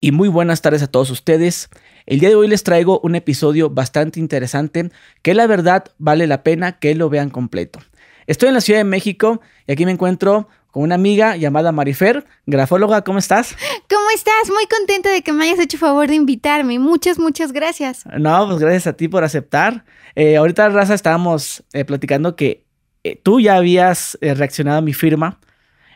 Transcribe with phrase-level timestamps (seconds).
[0.00, 1.68] y muy buenas tardes a todos ustedes.
[2.06, 4.90] El día de hoy les traigo un episodio bastante interesante
[5.22, 7.80] que la verdad vale la pena que lo vean completo.
[8.26, 12.24] Estoy en la Ciudad de México y aquí me encuentro con una amiga llamada Marifer,
[12.46, 13.56] grafóloga, ¿cómo estás?
[13.90, 14.48] ¿Cómo estás?
[14.48, 16.78] Muy contenta de que me hayas hecho favor de invitarme.
[16.78, 18.04] Muchas, muchas gracias.
[18.18, 19.84] No, pues gracias a ti por aceptar.
[20.14, 22.64] Eh, ahorita, Raza, estábamos eh, platicando que
[23.02, 25.40] eh, tú ya habías reaccionado a mi firma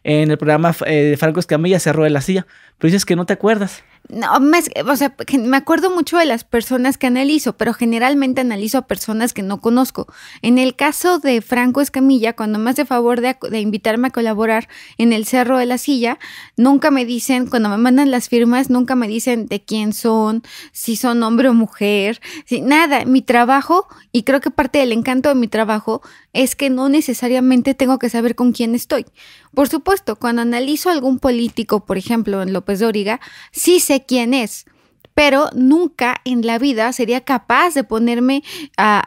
[0.02, 2.46] en el programa de Franco Escamilla, Cerro de la Silla,
[2.76, 3.82] pero dices que no te acuerdas.
[4.10, 8.76] No, me, o sea, me acuerdo mucho de las personas que analizo, pero generalmente analizo
[8.76, 10.06] a personas que no conozco.
[10.42, 14.68] En el caso de Franco Escamilla, cuando me hace favor de, invitarme a colaborar
[14.98, 16.18] en el Cerro de la Silla,
[16.58, 20.96] nunca me dicen, cuando me mandan las firmas, nunca me dicen de quién son, si
[20.96, 23.06] son hombre o mujer, si, nada.
[23.06, 26.02] Mi trabajo, y creo que parte del encanto de mi trabajo,
[26.34, 29.06] es que no necesariamente tengo que saber con quién estoy.
[29.54, 33.20] Por supuesto, cuando analizo a algún político, por ejemplo, en López Dóriga,
[33.52, 34.66] sí sé quién es,
[35.14, 38.42] pero nunca en la vida sería capaz de ponerme
[38.76, 39.00] a,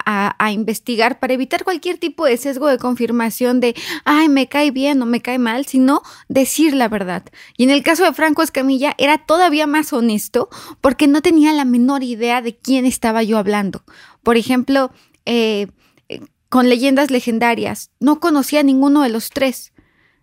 [0.51, 3.75] investigar para evitar cualquier tipo de sesgo de confirmación de,
[4.05, 7.23] ay, me cae bien o me cae mal, sino decir la verdad.
[7.57, 11.65] Y en el caso de Franco Escamilla era todavía más honesto porque no tenía la
[11.65, 13.83] menor idea de quién estaba yo hablando.
[14.23, 14.91] Por ejemplo,
[15.25, 15.67] eh,
[16.07, 19.73] eh, con leyendas legendarias, no conocía a ninguno de los tres.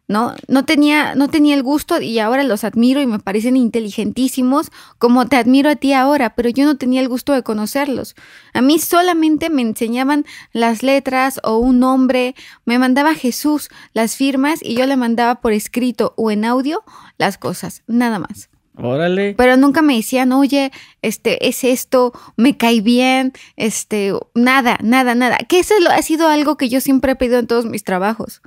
[0.06, 0.34] ¿No?
[0.48, 5.26] No tenía, no tenía el gusto y ahora los admiro y me parecen inteligentísimos como
[5.26, 8.14] te admiro a ti ahora, pero yo no tenía el gusto de conocerlos.
[8.52, 14.60] A mí solamente me enseñaban las letras o un nombre, me mandaba Jesús las firmas
[14.62, 16.82] y yo le mandaba por escrito o en audio
[17.16, 18.50] las cosas, nada más.
[18.76, 19.34] Órale.
[19.38, 25.38] Pero nunca me decían, oye, este, es esto, me cae bien, este, nada, nada, nada.
[25.48, 28.42] Que eso ha sido algo que yo siempre he pedido en todos mis trabajos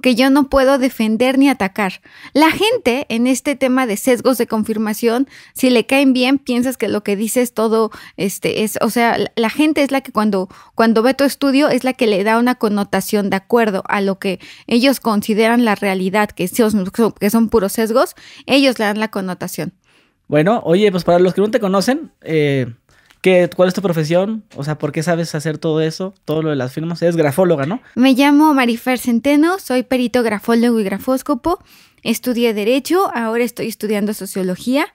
[0.00, 2.00] que yo no puedo defender ni atacar.
[2.32, 6.88] La gente en este tema de sesgos de confirmación, si le caen bien, piensas que
[6.88, 11.02] lo que dices todo este es, o sea, la gente es la que cuando cuando
[11.02, 14.40] ve tu estudio es la que le da una connotación de acuerdo a lo que
[14.66, 18.14] ellos consideran la realidad, que son, que son puros sesgos,
[18.46, 19.74] ellos le dan la connotación.
[20.30, 22.72] Bueno, oye, pues para los que no te conocen, eh,
[23.20, 24.44] ¿Qué, ¿Cuál es tu profesión?
[24.56, 26.14] O sea, ¿por qué sabes hacer todo eso?
[26.24, 27.02] Todo lo de las firmas.
[27.02, 27.80] Eres grafóloga, ¿no?
[27.94, 31.62] Me llamo Marifer Centeno, soy perito grafólogo y grafóscopo.
[32.02, 34.86] Estudié Derecho, ahora estoy estudiando Sociología.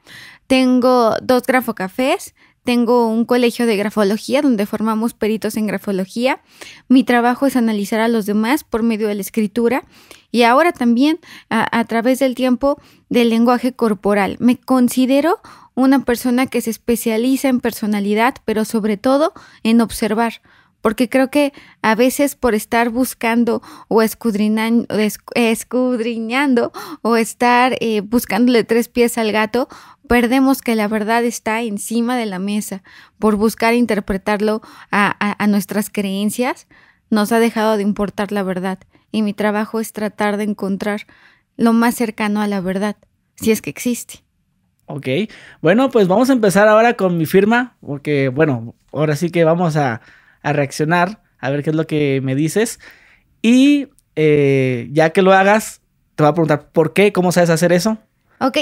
[0.47, 2.33] Tengo dos grafocafés,
[2.65, 6.41] tengo un colegio de grafología donde formamos peritos en grafología.
[6.89, 9.85] Mi trabajo es analizar a los demás por medio de la escritura
[10.31, 14.35] y ahora también a, través del tiempo del lenguaje corporal.
[14.39, 15.39] Me considero
[15.75, 19.33] una persona que se especializa en personalidad, pero sobre todo
[19.63, 20.41] en observar,
[20.81, 24.87] porque creo que a veces por estar buscando o escudriñando,
[25.35, 26.71] escudriñando
[27.01, 29.67] o estar eh, buscándole tres pies al gato,
[30.07, 32.83] perdemos que la verdad está encima de la mesa.
[33.19, 34.61] Por buscar interpretarlo
[34.91, 36.67] a, nuestras creencias,
[37.09, 38.79] nos ha dejado de importar la verdad.
[39.11, 41.01] Y mi trabajo es tratar de encontrar
[41.57, 42.97] lo más cercano a la verdad,
[43.35, 44.23] si es que existe.
[44.87, 45.07] Ok,
[45.61, 49.77] bueno, pues vamos a empezar ahora con mi firma, porque bueno, ahora sí que vamos
[49.77, 50.01] a,
[50.43, 52.79] reaccionar, a ver qué es lo que me dices.
[53.41, 55.81] Y eh, ya que lo hagas,
[56.15, 57.97] te voy a preguntar por qué, cómo sabes hacer eso.
[58.39, 58.57] Ok,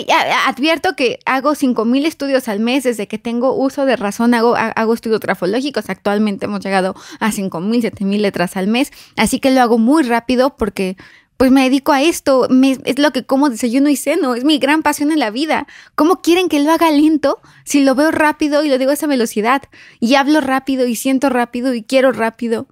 [0.46, 4.94] advierto que hago 5.000 estudios al mes desde que tengo uso de razón, hago, hago
[4.94, 9.80] estudios grafológicos, actualmente hemos llegado a 5.000, 7.000 letras al mes, así que lo hago
[9.80, 10.96] muy rápido porque
[11.38, 12.48] pues me dedico a esto,
[12.86, 15.68] es lo que como desayuno y ceno, es mi gran pasión en la vida.
[15.96, 19.08] ¿Cómo quieren que lo haga lento si lo veo rápido y lo digo a esa
[19.08, 19.64] velocidad?
[20.00, 22.68] Y hablo rápido y siento rápido y quiero rápido.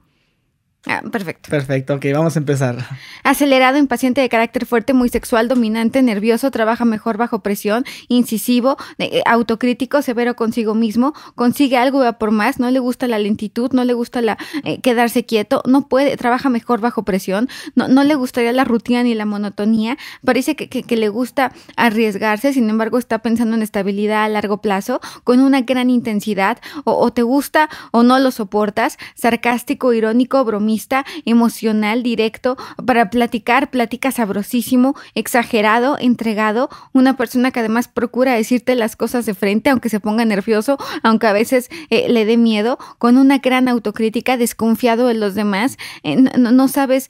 [0.88, 1.52] Ah, perfecto.
[1.52, 2.76] Perfecto, ok, vamos a empezar.
[3.24, 9.22] Acelerado, impaciente de carácter fuerte, muy sexual, dominante, nervioso, trabaja mejor bajo presión, incisivo, eh,
[9.28, 13.84] autocrítico, severo consigo mismo, consigue algo va por más, no le gusta la lentitud, no
[13.84, 18.16] le gusta la eh, quedarse quieto, no puede, trabaja mejor bajo presión, no, no le
[18.16, 23.20] gustaría la rutina ni la monotonía, parece que, que, le gusta arriesgarse, sin embargo está
[23.20, 28.02] pensando en estabilidad a largo plazo, con una gran intensidad, o, o te gusta o
[28.02, 30.71] no lo soportas, sarcástico, irónico, bromista,
[31.26, 38.96] emocional, directo, para platicar, platica sabrosísimo, exagerado, entregado, una persona que además procura decirte las
[38.96, 43.18] cosas de frente, aunque se ponga nervioso, aunque a veces eh, le dé miedo, con
[43.18, 47.10] una gran autocrítica, desconfiado de los demás, eh, no, sabes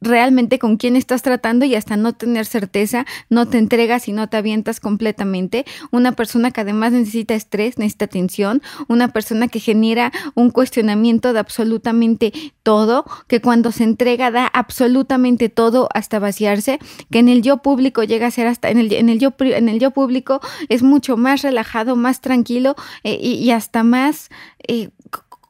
[0.00, 4.28] realmente con quién estás tratando y hasta no tener certeza, no te entregas y no
[4.28, 10.12] te avientas completamente, una persona que además necesita estrés, necesita tensión, una persona que genera
[10.34, 12.32] un cuestionamiento de absolutamente
[12.62, 16.78] todo todo, que cuando se entrega da absolutamente todo hasta vaciarse,
[17.10, 19.68] que en el yo público llega a ser hasta, en el, en el, yo, en
[19.68, 24.28] el yo público es mucho más relajado, más tranquilo eh, y, hasta más...
[24.68, 24.90] Eh,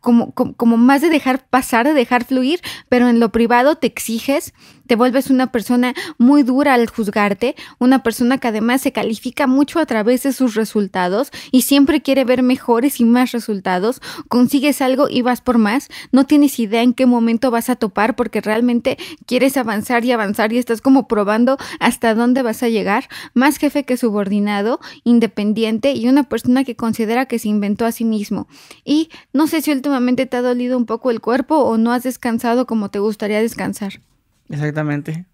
[0.00, 4.54] como, como, más de dejar pasar, de dejar fluir, pero en lo privado te exiges,
[4.88, 9.79] te vuelves una persona muy dura al juzgarte, una persona que además se califica mucho
[9.79, 15.08] a través de sus resultados y siempre quiere ver mejores y más resultados, consigues algo
[15.08, 18.99] y vas por más, no tienes idea en qué momento vas a topar porque realmente
[19.26, 23.85] quieres avanzar y avanzar y estás como probando hasta dónde vas a llegar, más jefe
[23.85, 28.49] que subordinado, independiente y una persona que considera que se inventó a sí mismo.
[28.85, 32.05] Y no sé si últimamente te ha dolido un poco el cuerpo o no has
[32.05, 34.00] descansado como te gustaría descansar.
[34.49, 35.27] Exactamente.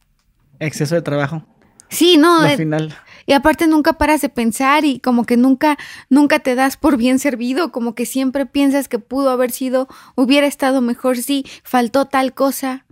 [0.59, 1.45] Exceso de trabajo.
[1.89, 2.41] Sí, no.
[2.41, 2.95] Al eh, final.
[3.27, 5.79] Y aparte nunca paras de pensar y como que nunca,
[6.11, 10.47] nunca te das por bien servido, como que siempre piensas que pudo haber sido, hubiera
[10.47, 12.85] estado mejor si faltó tal cosa.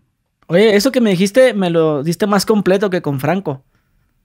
[0.47, 3.63] Oye, eso que me dijiste me lo diste más completo que con Franco.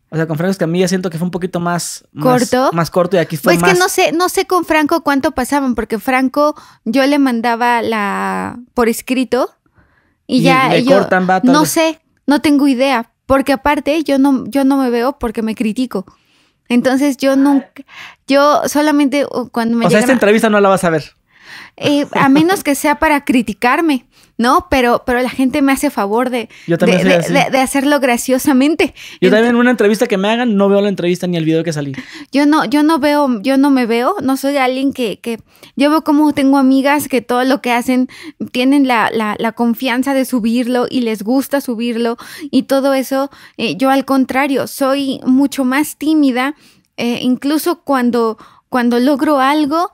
[0.10, 2.06] O sea, con Franco es que a mí ya siento que fue un poquito más
[2.22, 2.70] corto.
[2.72, 3.72] Más, corto y aquí fue pues más.
[3.72, 6.56] Pues que no sé, no sé con Franco cuánto pasaban, porque Franco
[6.86, 9.57] yo le mandaba la por escrito
[10.28, 11.08] y, ya yo
[11.44, 15.56] no sé, no tengo idea, porque aparte yo no, yo no me veo porque me
[15.56, 16.06] critico.
[16.70, 17.70] Entonces yo nunca,
[18.28, 19.86] yo solamente uh, cuando me...
[19.86, 21.16] O sea, esta entrevista no la vas a ver.
[21.78, 24.06] Eh, a menos que sea para criticarme,
[24.38, 24.68] ¿no?
[24.70, 28.94] Pero, pero la gente me hace favor de, de, hacerlo graciosamente.
[29.20, 31.64] Yo también en una entrevista que me hagan, no veo la entrevista ni el video
[31.64, 31.94] que salí.
[32.32, 35.40] Yo no, yo no veo, yo no me veo, no soy alguien que, que
[35.76, 38.10] yo veo como tengo amigas que todo lo que hacen
[38.52, 42.18] tienen la, la, la confianza de subirlo y les gusta subirlo
[42.52, 43.32] y todo eso.
[43.58, 46.56] Eh, yo al contrario, soy mucho más tímida,
[46.98, 48.38] eh, incluso cuando
[48.70, 49.92] cuando logro algo,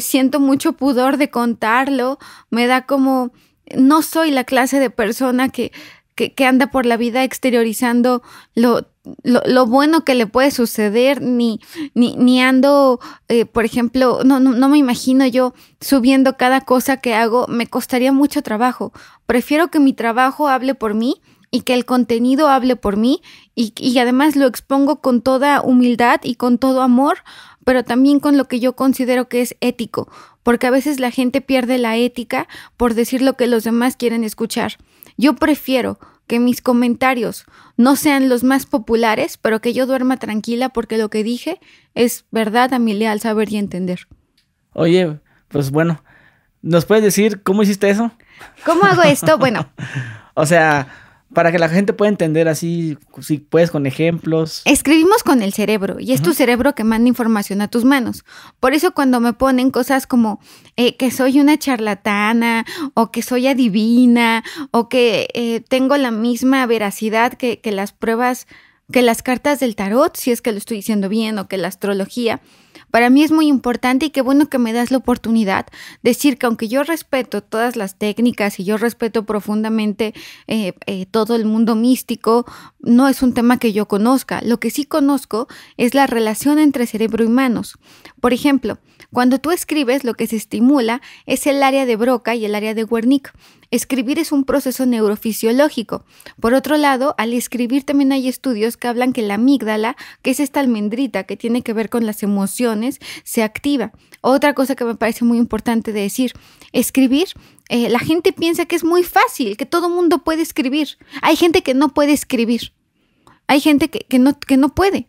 [0.00, 2.18] siento mucho pudor de contarlo,
[2.50, 3.30] me da como,
[3.76, 5.72] no soy la clase de persona que,
[6.14, 8.22] que, anda por la vida exteriorizando
[8.54, 8.88] lo,
[9.22, 11.60] lo, bueno que le puede suceder, ni,
[11.94, 12.98] ni, ni ando,
[13.28, 17.68] eh, por ejemplo, no, no, no, me imagino yo subiendo cada cosa que hago, me
[17.68, 18.92] costaría mucho trabajo.
[19.26, 23.22] Prefiero que mi trabajo hable por mí y que el contenido hable por mí
[23.54, 27.18] y, y además lo expongo con toda humildad y con todo amor
[27.68, 30.08] pero también con lo que yo considero que es ético,
[30.48, 32.48] porque a veces la gente pierde la ética
[32.78, 34.78] por decir lo que los demás quieren escuchar.
[35.18, 37.44] Yo prefiero que mis comentarios
[37.76, 41.60] no sean los más populares, pero que yo duerma tranquila porque lo que dije
[41.94, 44.08] es verdad a mi leal saber y entender.
[44.72, 46.02] Oye, pues bueno,
[46.62, 48.10] ¿nos puedes decir cómo hiciste eso?
[48.64, 49.36] ¿Cómo hago esto?
[49.36, 49.68] Bueno.
[50.32, 54.62] o sea, para que la gente pueda entender así, si puedes con ejemplos.
[54.64, 58.24] Escribimos con el cerebro y es tu cerebro que manda información a tus manos.
[58.60, 60.40] Por eso cuando me ponen cosas como
[60.76, 62.64] eh, que soy una charlatana
[62.94, 68.46] o que soy adivina o que eh, tengo la misma veracidad que, que las pruebas,
[68.92, 71.68] que las cartas del tarot, si es que lo estoy diciendo bien, o que la
[71.68, 72.40] astrología,
[72.90, 75.66] para mí es muy importante y qué bueno que me das la oportunidad
[76.02, 80.14] de decir que aunque yo respeto todas las técnicas y yo respeto profundamente
[80.46, 82.46] eh, eh, todo el mundo místico,
[82.80, 84.40] no es un tema que yo conozca.
[84.42, 87.78] Lo que sí conozco es la relación entre cerebro y manos.
[88.20, 88.78] Por ejemplo,
[89.12, 92.74] cuando tú escribes, lo que se estimula es el área de Broca y el área
[92.74, 93.32] de Wernicke.
[93.70, 96.04] Escribir es un proceso neurofisiológico.
[96.40, 100.40] Por otro lado, al escribir también hay estudios que hablan que la amígdala, que es
[100.40, 103.92] esta almendrita que tiene que ver con las emociones, se activa.
[104.20, 106.32] Otra cosa que me parece muy importante de decir,
[106.72, 107.28] escribir
[107.68, 110.98] eh, la gente piensa que es muy fácil, que todo mundo puede escribir.
[111.20, 112.72] Hay gente que no puede escribir.
[113.46, 115.08] Hay gente que, no, que no puede.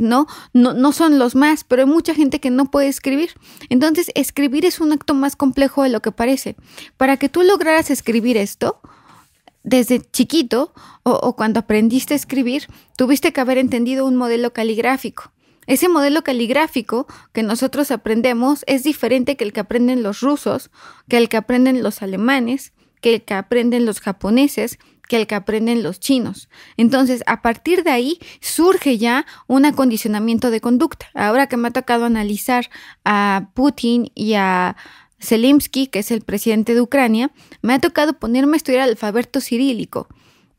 [0.00, 0.26] ¿No?
[0.52, 0.74] ¿no?
[0.74, 3.30] No son los más, pero hay mucha gente que no puede escribir.
[3.68, 6.56] Entonces, escribir es un acto más complejo de lo que parece.
[6.96, 8.80] Para que tú lograras escribir esto,
[9.62, 15.32] desde chiquito o, o cuando aprendiste a escribir, tuviste que haber entendido un modelo caligráfico.
[15.66, 20.70] Ese modelo caligráfico que nosotros aprendemos es diferente que el que aprenden los rusos,
[21.08, 25.34] que el que aprenden los alemanes, que el que aprenden los japoneses, que el que
[25.34, 26.48] aprenden los chinos.
[26.76, 31.06] Entonces, a partir de ahí surge ya un acondicionamiento de conducta.
[31.14, 32.70] Ahora que me ha tocado analizar
[33.04, 34.76] a Putin y a
[35.20, 37.30] Zelensky, que es el presidente de Ucrania,
[37.62, 40.08] me ha tocado ponerme a estudiar el alfabeto cirílico.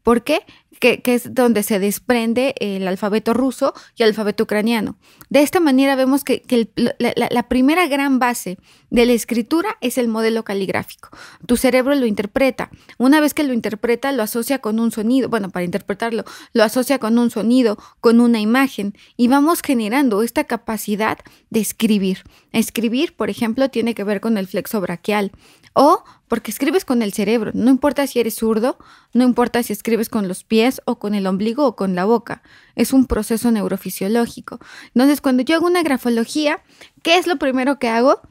[0.04, 0.42] ¿Por qué?
[0.80, 4.98] Que, es donde se desprende el alfabeto ruso y el alfabeto ucraniano.
[5.30, 6.44] De esta manera vemos que,
[6.76, 8.58] la, primera gran base
[8.90, 11.10] de la escritura es el modelo caligráfico.
[11.46, 12.70] Tu cerebro lo interpreta.
[12.98, 15.30] Una vez que lo interpreta, lo asocia con un sonido.
[15.30, 18.96] Bueno, para interpretarlo, lo asocia con un sonido, con una imagen.
[19.18, 21.18] Y vamos generando esta capacidad
[21.50, 22.24] de escribir.
[22.52, 25.32] Escribir, por ejemplo, tiene que ver con el flexo braquial
[25.78, 28.78] O porque escribes con el cerebro, no importa si eres zurdo,
[29.14, 32.42] no importa si escribes con los pies o con el ombligo o con la boca,
[32.76, 34.60] es un proceso neurofisiológico.
[34.88, 36.64] Entonces, cuando yo hago una grafología,
[37.04, 38.22] ¿qué es lo primero que hago?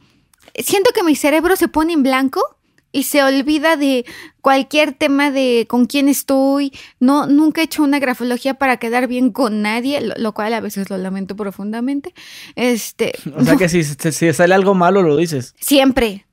[0.58, 2.56] Siento que mi cerebro se pone en blanco
[2.92, 4.06] y se olvida de
[4.40, 6.72] cualquier tema de con quién estoy.
[7.00, 10.88] No, nunca he hecho una grafología para quedar bien con nadie, lo, cual a veces
[10.88, 12.14] lo lamento profundamente.
[12.54, 15.54] Este, o sea que si, si sale algo malo lo dices.
[15.60, 16.24] Siempre.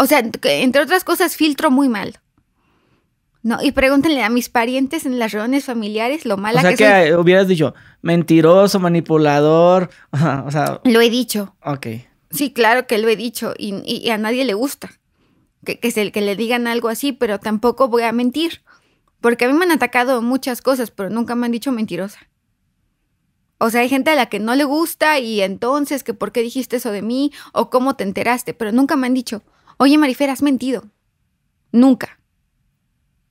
[0.00, 2.18] O sea, entre otras cosas, filtro muy mal.
[3.42, 7.14] No, y pregúntenle a mis parientes en las reuniones familiares lo mala o sea que,
[7.14, 9.90] hubieras dicho mentiroso, manipulador,
[10.46, 11.54] o sea, lo he dicho.
[11.62, 11.86] Ok.
[12.30, 14.90] Sí, claro que lo he dicho y, y a nadie le gusta
[15.66, 18.62] que, que, el que le digan algo así, pero tampoco voy a mentir.
[19.20, 22.20] Porque a mí me han atacado muchas cosas, pero nunca me han dicho mentirosa.
[23.58, 26.40] O sea, hay gente a la que no le gusta y entonces que por qué
[26.40, 29.42] dijiste eso de mí o cómo te enteraste, pero nunca me han dicho,
[29.80, 30.84] oye Marifer, has mentido.
[31.72, 32.20] Nunca.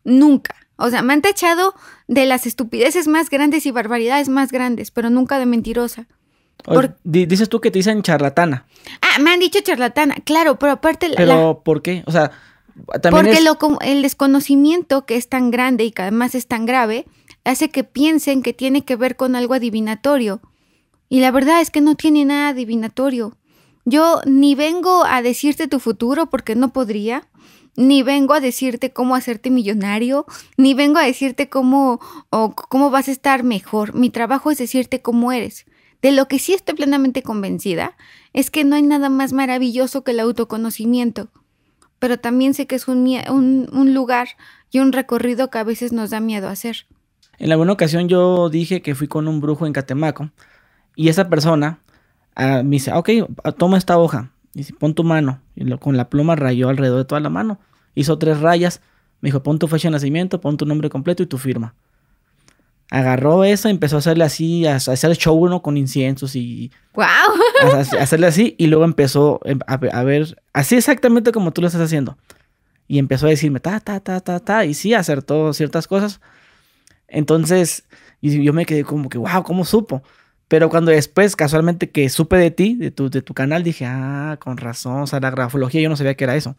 [0.03, 0.55] Nunca.
[0.75, 1.73] O sea, me han tachado
[2.07, 6.07] de las estupideces más grandes y barbaridades más grandes, pero nunca de mentirosa
[7.03, 8.65] dices tú que te dicen charlatana.
[9.01, 11.11] Ah, me han dicho charlatana, claro, pero aparte...
[11.15, 12.03] Pero, ¿por qué?
[12.05, 12.31] O sea,
[13.01, 17.05] también Porque lo, el desconocimiento que es tan grande y que además es tan grave,
[17.43, 20.41] hace que piensen que tiene que ver con algo adivinatorio.
[21.07, 23.35] Y la verdad es que no tiene nada adivinatorio.
[23.89, 27.27] Yo ni vengo a decirte tu futuro porque no podría,
[27.75, 30.27] ni vengo a decirte cómo hacerte millonario,
[30.57, 33.95] ni vengo a decirte cómo o cómo vas a estar mejor.
[33.95, 35.65] Mi trabajo es decirte cómo eres.
[36.03, 37.97] De lo que sí estoy plenamente convencida
[38.31, 41.29] es que no hay nada más maravilloso que el autoconocimiento,
[41.97, 44.29] pero también sé que es un, un, lugar
[44.69, 46.85] y un recorrido que a veces nos da miedo hacer.
[47.39, 50.29] En alguna ocasión yo dije que fui con un brujo en Catemaco
[50.95, 51.79] y esa persona
[52.39, 53.09] ah, me dice, ok,
[53.57, 55.41] toma esta hoja y dice, pon tu mano.
[55.55, 57.59] Y lo, con la pluma rayó alrededor de toda la mano.
[57.95, 58.81] Hizo tres rayas.
[59.21, 61.75] Me dijo, pon tu fecha de nacimiento, pon tu nombre completo y tu firma
[62.89, 66.71] agarró eso y empezó a hacerle así, a, hacer show uno con inciensos y...
[66.93, 67.05] ¡Wow!
[67.73, 71.81] A, hacerle así y luego empezó em, a, ver, así exactamente como tú lo estás
[71.81, 72.17] haciendo.
[72.87, 76.21] Y empezó a decirme, ta, ta, ta, ta, ta, y sí, acertó ciertas cosas.
[77.07, 77.83] Entonces,
[78.21, 80.01] y yo me quedé como que, wow, ¿cómo supo?
[80.49, 84.37] Pero cuando después, casualmente, que supe de ti, de tu, de tu canal, dije, ah,
[84.39, 86.57] con razón, o sea, la grafología yo no sabía que era eso.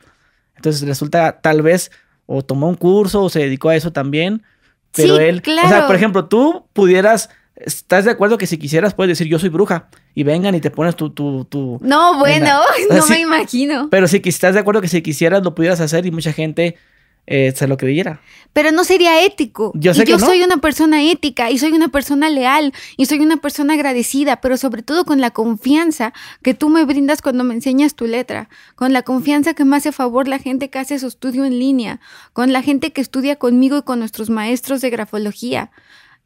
[0.55, 1.91] Entonces resulta, tal vez,
[2.27, 4.45] o tomó un curso o se dedicó a eso también,
[4.95, 9.11] pero él, o sea, por ejemplo, tú pudieras, ¿estás de acuerdo que si quisieras puedes
[9.11, 11.11] decir yo soy bruja y vengan y te pones tu...
[11.11, 13.89] tu, tu no, bueno, no me imagino.
[13.91, 16.77] Pero si estás de acuerdo que si quisieras lo pudieras hacer y mucha gente
[17.33, 18.21] eh, se lo creyera.
[18.53, 19.71] Pero no sería ético.
[19.77, 23.21] Yo sé y yo soy una persona ética y soy una persona leal y soy
[23.21, 27.55] una persona agradecida, pero sobre todo con la confianza que tú me brindas cuando me
[27.55, 31.07] enseñas tu letra, con la confianza que me hace favor la gente que hace su
[31.07, 32.01] estudio en línea,
[32.33, 35.71] con la gente que estudia conmigo y con nuestros maestros de grafología,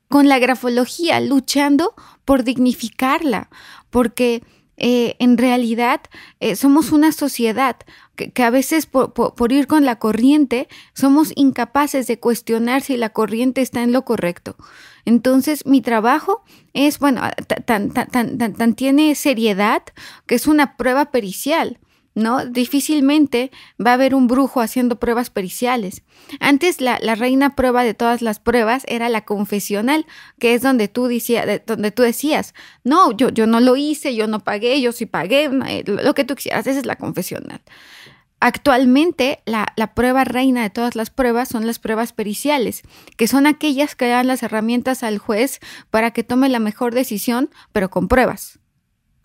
[0.08, 1.94] con la grafología luchando
[2.24, 3.50] por dignificarla,
[3.90, 4.42] porque
[4.78, 6.00] eh, en realidad
[6.40, 7.76] eh, somos una sociedad
[8.14, 13.60] que, a veces por, ir con la corriente somos incapaces de cuestionar si la corriente
[13.60, 14.56] está en lo correcto.
[15.04, 16.42] Entonces mi trabajo
[16.72, 17.22] es, bueno,
[17.66, 19.82] tan, tan, tan, tan tiene seriedad
[20.26, 21.78] que es una prueba pericial.
[22.14, 22.46] ¿No?
[22.46, 23.50] Difícilmente
[23.84, 26.02] va a haber un brujo haciendo pruebas periciales.
[26.40, 30.06] Antes la, reina prueba de todas las pruebas era la confesional,
[30.38, 31.08] que es donde tú,
[31.66, 32.54] donde tú decías,
[32.84, 36.24] no, yo, yo no lo hice, yo no pagué, yo sí pagué, eh, lo que
[36.24, 37.60] tú quisieras, esa es la confesional.
[38.40, 42.82] Actualmente, la, la, prueba reina de todas las pruebas son las pruebas periciales,
[43.16, 47.48] que son aquellas que dan las herramientas al juez para que tome la mejor decisión,
[47.72, 48.58] pero con pruebas,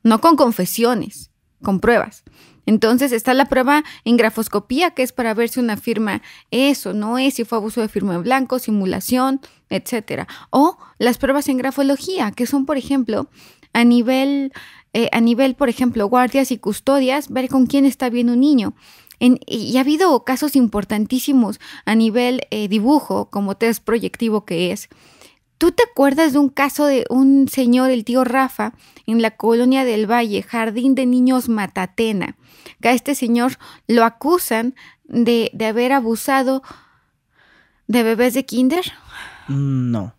[0.04, 1.32] no con confesiones,
[1.62, 2.24] con pruebas.
[2.70, 6.22] Entonces está la prueba en grafoscopía, que es para ver si una firma
[6.52, 10.28] es o no es, si fue abuso de firma en blanco, simulación, etcétera.
[10.52, 13.28] O las pruebas en grafología, que son, por ejemplo,
[13.74, 14.54] a nivel,
[14.94, 18.76] eh, a nivel, por ejemplo, guardias y custodias, ver con quién está bien un niño.
[19.20, 24.90] y ha habido casos importantísimos a nivel eh, dibujo, como test proyectivo que es.
[25.58, 28.74] ¿Tú te acuerdas de un caso de un señor, el tío Rafa,
[29.08, 32.38] en la colonia del Valle, Jardín de Niños Matatena?
[32.82, 33.54] Que a este señor
[33.88, 36.62] lo acusan de, haber abusado
[37.88, 38.92] de bebés de kinder?
[39.48, 40.14] No.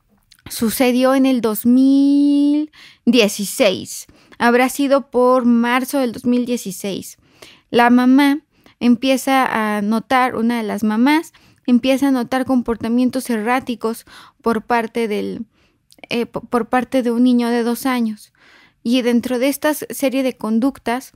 [0.48, 4.06] Sucedió en el 2016.
[4.38, 7.18] Habrá sido por marzo del 2016.
[7.70, 8.40] La mamá
[8.80, 11.32] empieza a notar, una de las mamás,
[11.66, 14.06] empieza a notar comportamientos erráticos
[14.42, 15.44] por parte del,
[16.08, 18.32] eh, por parte de un niño de dos años.
[18.82, 21.12] Y dentro de esta serie de conductas,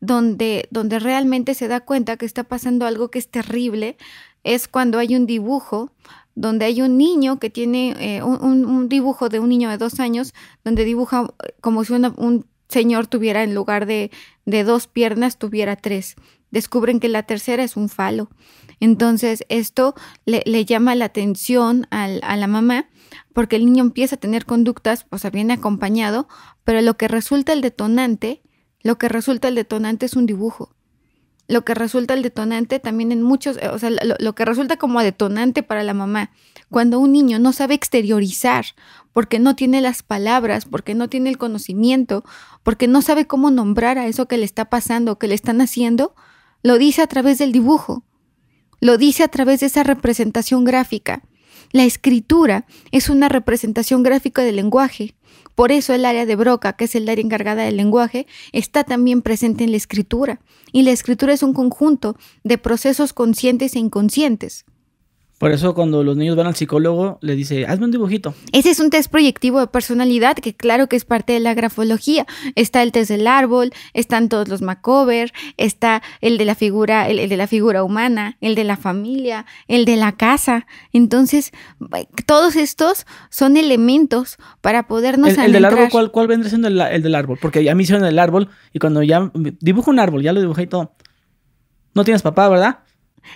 [0.00, 3.96] donde, donde realmente se da cuenta que está pasando algo que es terrible
[4.44, 5.92] es cuando hay un dibujo
[6.36, 10.34] donde hay un niño que tiene eh, un, dibujo de un niño de dos años,
[10.64, 14.10] donde dibuja eh, como si un señor tuviera en lugar de,
[14.44, 16.14] de dos piernas, tuviera tres.
[16.50, 18.28] Descubren que la tercera es un falo.
[18.80, 19.94] Entonces esto
[20.26, 22.86] le, llama la atención al, a la mamá
[23.32, 26.28] porque el niño empieza a tener conductas, o sea, viene acompañado,
[26.64, 28.42] pero lo que resulta el detonante,
[28.86, 30.76] lo que resulta el detonante es un dibujo
[31.48, 35.62] lo que resulta el detonante también en muchos, o sea, lo, que resulta como detonante
[35.62, 36.30] para la mamá,
[36.70, 38.66] cuando un niño no sabe exteriorizar,
[39.12, 42.24] porque no tiene las palabras, porque no tiene el conocimiento,
[42.62, 46.14] porque no sabe cómo nombrar a eso que le está pasando, que le están haciendo,
[46.62, 48.04] lo dice a través del dibujo,
[48.80, 51.22] lo dice a través de esa representación gráfica.
[51.72, 55.14] La escritura es una representación gráfica del lenguaje.
[55.56, 59.22] Por eso el área de Broca, que es el área encargada del lenguaje, está también
[59.22, 60.38] presente en la escritura.
[60.70, 64.66] Y la escritura es un conjunto de procesos conscientes e inconscientes.
[65.38, 68.34] Por eso cuando los niños van al psicólogo, le dice, hazme un dibujito.
[68.52, 72.26] Ese es un test proyectivo de personalidad que claro que es parte de la grafología.
[72.54, 77.28] Está el test del árbol, están todos los macover, está el de la figura, el,
[77.28, 80.66] de la figura humana, el de la familia, el de la casa.
[80.94, 81.52] Entonces,
[82.24, 86.80] todos estos son elementos para podernos El, el del árbol, ¿cuál, ¿cuál vendría siendo el,
[86.80, 87.38] el, del árbol?
[87.42, 90.62] Porque ya me hicieron el árbol y cuando ya dibujo un árbol, ya lo dibujé
[90.62, 90.94] y todo.
[91.92, 92.85] No tienes papá, ¿verdad?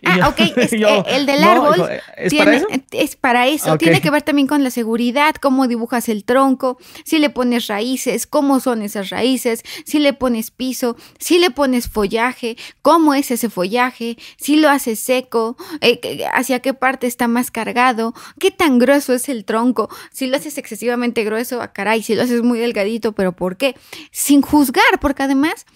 [0.04, 2.66] Ah, ok, eh, el del árbol ¿es, para eso?
[2.92, 3.76] es para eso.
[3.78, 8.26] Tiene que ver también con la seguridad, cómo dibujas el tronco, si le pones raíces,
[8.26, 13.50] cómo son esas raíces, si le pones piso, si le pones follaje, cómo es ese
[13.50, 19.12] follaje, si lo haces seco, eh, hacia qué parte está más cargado, qué tan grueso
[19.12, 23.12] es el tronco, si lo haces excesivamente grueso, ah, caray, si lo haces muy delgadito,
[23.12, 23.76] pero ¿por qué?
[24.10, 25.66] Sin juzgar, porque además,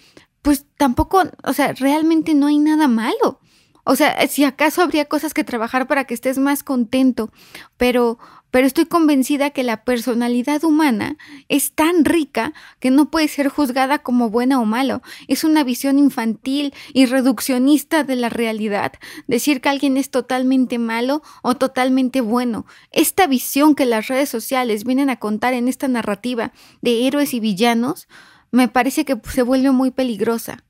[0.41, 3.39] pues tampoco, o sea, realmente no hay nada malo.
[3.85, 7.31] O sea, si acaso habría cosas que trabajar para que estés más contento,
[7.77, 8.17] pero,
[8.49, 11.17] pero estoy convencida que la personalidad humana
[11.49, 15.03] es tan rica que no puede ser juzgada como buena o malo.
[15.27, 18.93] Es una visión infantil y reduccionista de la realidad.
[19.27, 22.65] Decir que alguien es totalmente malo o totalmente bueno.
[22.91, 27.39] Esta visión que las redes sociales vienen a contar en esta narrativa de héroes y
[27.39, 28.07] villanos,
[28.49, 30.63] me parece que se vuelve muy peligrosa.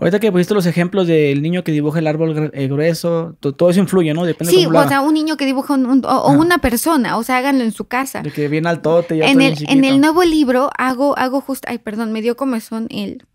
[0.00, 3.80] Ahorita que pusiste los ejemplos del niño que dibuja el árbol eh, grueso, todo eso
[3.80, 4.24] influye, ¿no?
[4.24, 7.64] Depende sí, o sea, un niño que dibuja un, o, una persona, o sea, háganlo
[7.64, 8.22] en su casa.
[8.22, 11.78] De que viene altote y en el, en el nuevo libro hago, hago justo, ay,
[11.78, 13.26] perdón, me dio comezón el,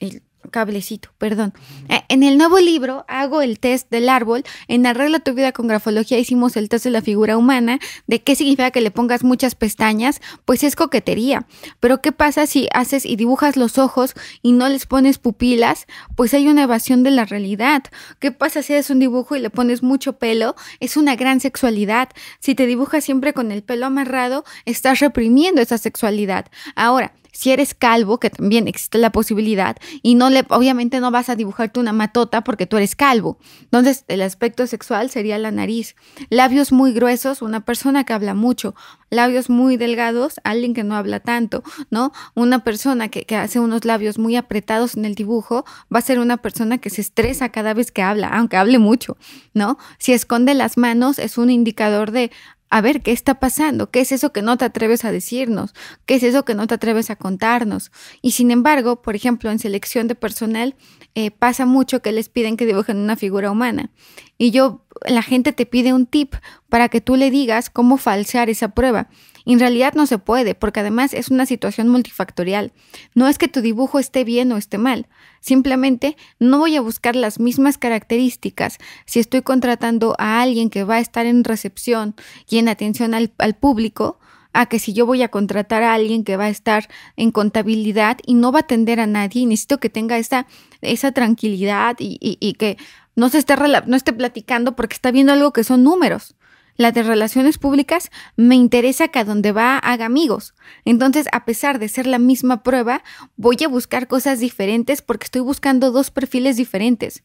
[0.00, 1.52] el cablecito, perdón.
[1.88, 4.44] Eh, en el nuevo libro hago el test del árbol.
[4.66, 7.78] En Arregla tu vida con grafología hicimos el test de la figura humana.
[8.06, 10.20] ¿De qué significa que le pongas muchas pestañas?
[10.44, 11.46] Pues es coquetería.
[11.80, 15.86] Pero ¿qué pasa si haces y dibujas los ojos y no les pones pupilas?
[16.16, 17.82] Pues hay una evasión de la realidad.
[18.18, 20.56] ¿Qué pasa si haces un dibujo y le pones mucho pelo?
[20.80, 22.08] Es una gran sexualidad.
[22.40, 26.46] Si te dibujas siempre con el pelo amarrado, estás reprimiendo esa sexualidad.
[26.74, 31.28] Ahora, si eres calvo, que también existe la posibilidad, y no le, obviamente no vas
[31.28, 33.38] a dibujarte una matota porque tú eres calvo.
[33.62, 35.94] Entonces, el aspecto sexual sería la nariz.
[36.30, 38.74] Labios muy gruesos, una persona que habla mucho.
[39.08, 42.10] Labios muy delgados, alguien que no habla tanto, ¿no?
[42.34, 46.18] Una persona que, que hace unos labios muy apretados en el dibujo va a ser
[46.18, 49.16] una persona que se estresa cada vez que habla, aunque hable mucho,
[49.54, 49.78] ¿no?
[50.00, 52.32] Si esconde las manos, es un indicador de
[52.70, 55.74] a ver qué está pasando, qué es eso que no te atreves a decirnos,
[56.06, 57.90] qué es eso que no te atreves a contarnos.
[58.20, 60.76] Y sin embargo, por ejemplo, en selección de personal
[61.14, 63.90] eh, pasa mucho que les piden que dibujen una figura humana.
[64.36, 66.34] Y yo, la gente te pide un tip
[66.68, 69.08] para que tú le digas cómo falsear esa prueba.
[69.48, 72.70] En realidad no se puede, porque además es una situación multifactorial.
[73.14, 75.06] No es que tu dibujo esté bien o esté mal,
[75.40, 80.96] simplemente no voy a buscar las mismas características si estoy contratando a alguien que va
[80.96, 82.14] a estar en recepción
[82.46, 84.18] y en atención al, público,
[84.52, 88.18] a que si yo voy a contratar a alguien que va a estar en contabilidad
[88.26, 90.46] y no va a atender a nadie, necesito que tenga esa,
[90.82, 92.76] esa tranquilidad y, y que
[93.16, 93.54] no se esté,
[93.86, 96.34] no esté platicando porque está viendo algo que son números
[96.78, 100.54] la de relaciones públicas, me interesa que a donde va haga amigos.
[100.86, 103.02] Entonces, a pesar de ser la misma prueba,
[103.36, 107.24] voy a buscar cosas diferentes porque estoy buscando dos perfiles diferentes.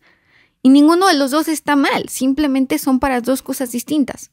[0.63, 4.31] Y ninguno de los dos está mal, simplemente son para dos cosas distintas.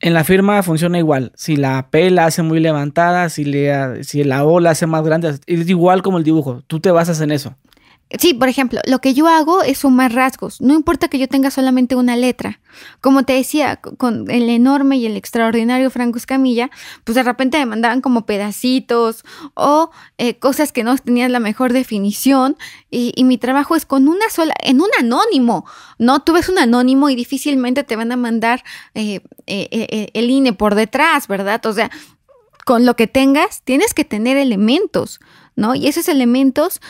[0.00, 1.32] En la firma funciona igual.
[1.34, 5.02] Si la P la hace muy levantada, si, le, si la O la hace más
[5.02, 6.62] grande, es igual como el dibujo.
[6.68, 7.56] Tú te basas en eso.
[8.16, 10.62] Sí, por ejemplo, lo que yo hago es sumar rasgos.
[10.62, 12.58] No importa que yo tenga solamente una letra.
[13.02, 16.70] Como te decía, con el enorme y el extraordinario Franco Escamilla,
[17.04, 21.74] pues de repente me mandaban como pedacitos o eh, cosas que no tenían la mejor
[21.74, 22.56] definición.
[22.90, 25.66] Y, mi trabajo es con una sola, en un anónimo.
[25.98, 30.54] No, tú ves un anónimo y difícilmente te van a mandar eh, eh, el INE
[30.54, 31.64] por detrás, ¿verdad?
[31.66, 31.90] O sea,
[32.64, 35.20] con lo que tengas, tienes que tener elementos,
[35.56, 35.74] ¿no?
[35.74, 36.80] Y esos elementos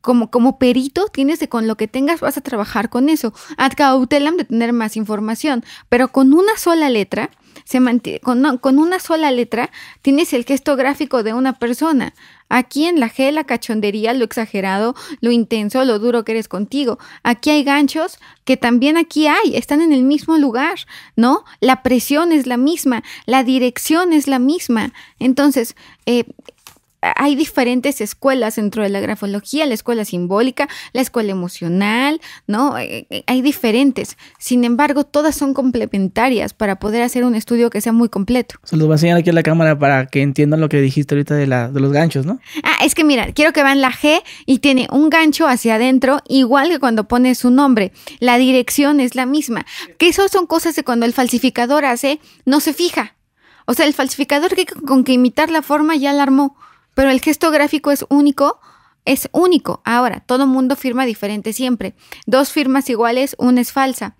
[0.00, 3.32] como, como perito, tienes que con lo que tengas vas a trabajar con eso.
[3.56, 7.30] Ad cautelam de tener más información, pero con una sola letra,
[7.64, 7.80] se
[8.20, 9.70] con, con, una sola letra
[10.02, 12.14] tienes el gesto gráfico de una persona.
[12.48, 16.98] Aquí en la G, la cachondería, lo exagerado, lo intenso, lo duro que eres contigo.
[17.22, 20.80] Aquí hay ganchos que también aquí hay, están en el mismo lugar,
[21.14, 21.44] ¿no?
[21.60, 24.92] La presión es la misma, la dirección es la misma.
[25.20, 26.24] Entonces, eh,
[27.02, 32.78] hay diferentes escuelas dentro de la grafología, la escuela simbólica, la escuela emocional, ¿no?
[32.78, 34.16] Eh, eh, hay diferentes.
[34.38, 38.56] Sin embargo, todas son complementarias para poder hacer un estudio que sea muy completo.
[38.64, 41.14] Se los voy a enseñar aquí en la cámara para que entiendan lo que dijiste
[41.14, 42.38] ahorita de, la, de los ganchos, ¿no?
[42.62, 46.20] Ah, es que mira, quiero que vean la G y tiene un gancho hacia adentro,
[46.28, 47.92] igual que cuando pone su nombre.
[48.18, 49.64] La dirección es la misma.
[49.98, 53.16] Que eso son cosas de cuando el falsificador hace, no se fija.
[53.66, 56.56] O sea, el falsificador que con que imitar la forma ya la armó
[56.94, 58.60] pero el gesto gráfico es único,
[59.04, 59.82] es único.
[59.84, 61.94] Ahora, todo mundo firma diferente siempre.
[62.26, 64.16] Dos firmas iguales, una es falsa.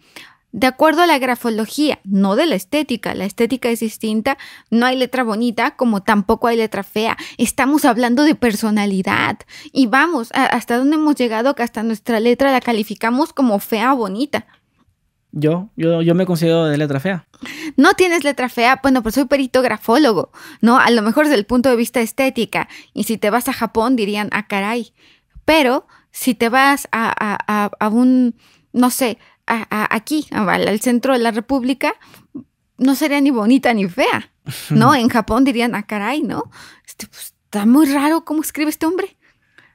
[0.52, 3.14] De acuerdo a la grafología, no de la estética.
[3.14, 4.36] La estética es distinta.
[4.68, 7.16] No hay letra bonita como tampoco hay letra fea.
[7.38, 9.38] Estamos hablando de personalidad.
[9.72, 13.96] Y vamos, hasta dónde hemos llegado que hasta nuestra letra la calificamos como fea o
[13.96, 14.46] bonita.
[15.32, 17.26] Yo, yo, yo me considero de letra fea.
[17.76, 20.78] No tienes letra fea, bueno, pues soy perito grafólogo, ¿no?
[20.78, 22.68] A lo mejor desde el punto de vista estética.
[22.94, 24.92] Y si te vas a Japón dirían, ah, caray.
[25.44, 27.14] Pero si te vas a,
[27.46, 28.34] a, a, un,
[28.72, 31.94] no sé, a, aquí, al centro de la República,
[32.78, 34.30] no sería ni bonita ni fea,
[34.70, 34.94] ¿no?
[34.96, 36.50] en Japón dirían, ah, caray, ¿no?
[36.86, 39.16] Este, pues, está muy raro cómo escribe este hombre.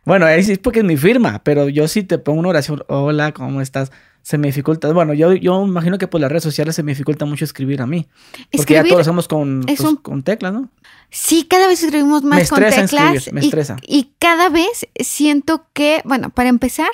[0.05, 3.59] Bueno, es porque es mi firma, pero yo sí te pongo una oración, hola, ¿cómo
[3.59, 3.91] estás?
[4.25, 4.91] Se me dificulta.
[4.91, 7.85] Bueno, yo, yo imagino que por las redes sociales se me dificulta mucho escribir a
[7.85, 8.07] mí.
[8.51, 10.67] Porque ya todos hacemos con, pues, con teclas, ¿no?
[11.11, 13.31] Sí, cada vez escribimos más con teclas.
[13.31, 13.75] me estresa.
[13.83, 16.89] Y, cada vez siento que, bueno, para empezar,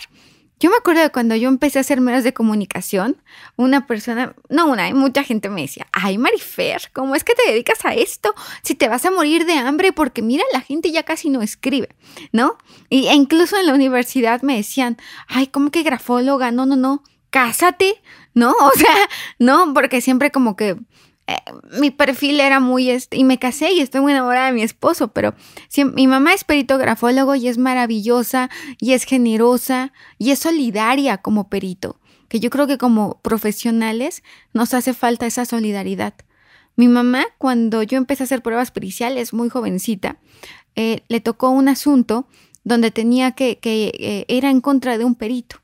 [0.59, 3.15] yo me acuerdo de cuando yo empecé a hacer medios de comunicación,
[3.55, 7.49] una persona, no una, hay mucha gente me decía, ay Marifer, ¿cómo es que te
[7.49, 8.35] dedicas a esto?
[8.61, 11.95] Si te vas a morir de hambre, porque mira, la gente ya casi no escribe,
[12.33, 12.57] ¿no?
[12.89, 14.97] Y, e incluso en la universidad me decían,
[15.29, 16.51] ay, ¿cómo que grafóloga?
[16.51, 17.95] No, no, no cásate,
[18.35, 18.53] ¿no?
[18.61, 18.95] O sea,
[19.39, 20.77] no, porque siempre como que
[21.27, 21.35] eh,
[21.79, 25.09] mi perfil era muy, este, y me casé y estoy muy enamorada de mi esposo,
[25.09, 25.33] pero
[25.93, 31.99] mi mamá es peritografólogo y es maravillosa y es generosa y es solidaria como perito,
[32.27, 36.13] que yo creo que como profesionales nos hace falta esa solidaridad.
[36.75, 40.17] Mi mamá, cuando yo empecé a hacer pruebas periciales, muy jovencita,
[40.75, 42.27] eh, le tocó un asunto
[42.63, 45.60] donde tenía que, que eh, era en contra de un perito.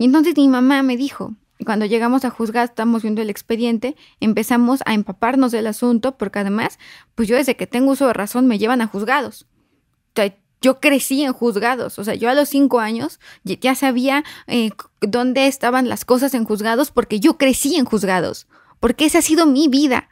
[0.00, 4.80] Y entonces mi mamá me dijo, cuando llegamos a juzgar, estamos viendo el expediente, empezamos
[4.86, 6.78] a empaparnos del asunto, porque además,
[7.14, 9.46] pues yo desde que tengo uso de razón me llevan a juzgados.
[10.62, 14.70] yo crecí en juzgados, o sea, yo a los cinco años ya sabía eh,
[15.02, 18.46] dónde estaban las cosas en juzgados porque yo crecí en juzgados,
[18.80, 20.08] porque esa ha sido mi vida,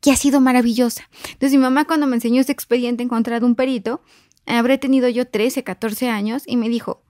[0.00, 1.08] que ha sido maravillosa.
[1.26, 4.02] Entonces mi mamá cuando me enseñó ese expediente en contra de un perito,
[4.46, 7.02] habré tenido yo 13, 14 años, y me dijo,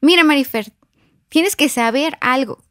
[0.00, 0.72] mira Marifer,
[1.32, 2.62] Tienes que saber algo.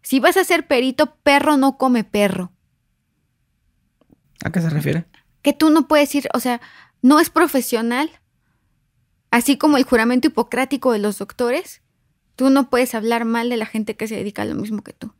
[0.00, 2.52] Si vas a ser perito, perro no come perro.
[4.44, 5.06] ¿A qué se refiere?
[5.42, 6.60] Que tú no puedes ir, o sea,
[7.02, 8.08] no es profesional.
[9.32, 11.82] Así como el juramento hipocrático de los doctores,
[12.36, 14.92] tú no puedes hablar mal de la gente que se dedica a lo mismo que
[14.92, 15.12] tú.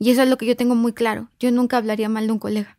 [0.00, 1.30] Y eso es lo que yo tengo muy claro.
[1.38, 2.76] Yo nunca hablaría mal de un colega.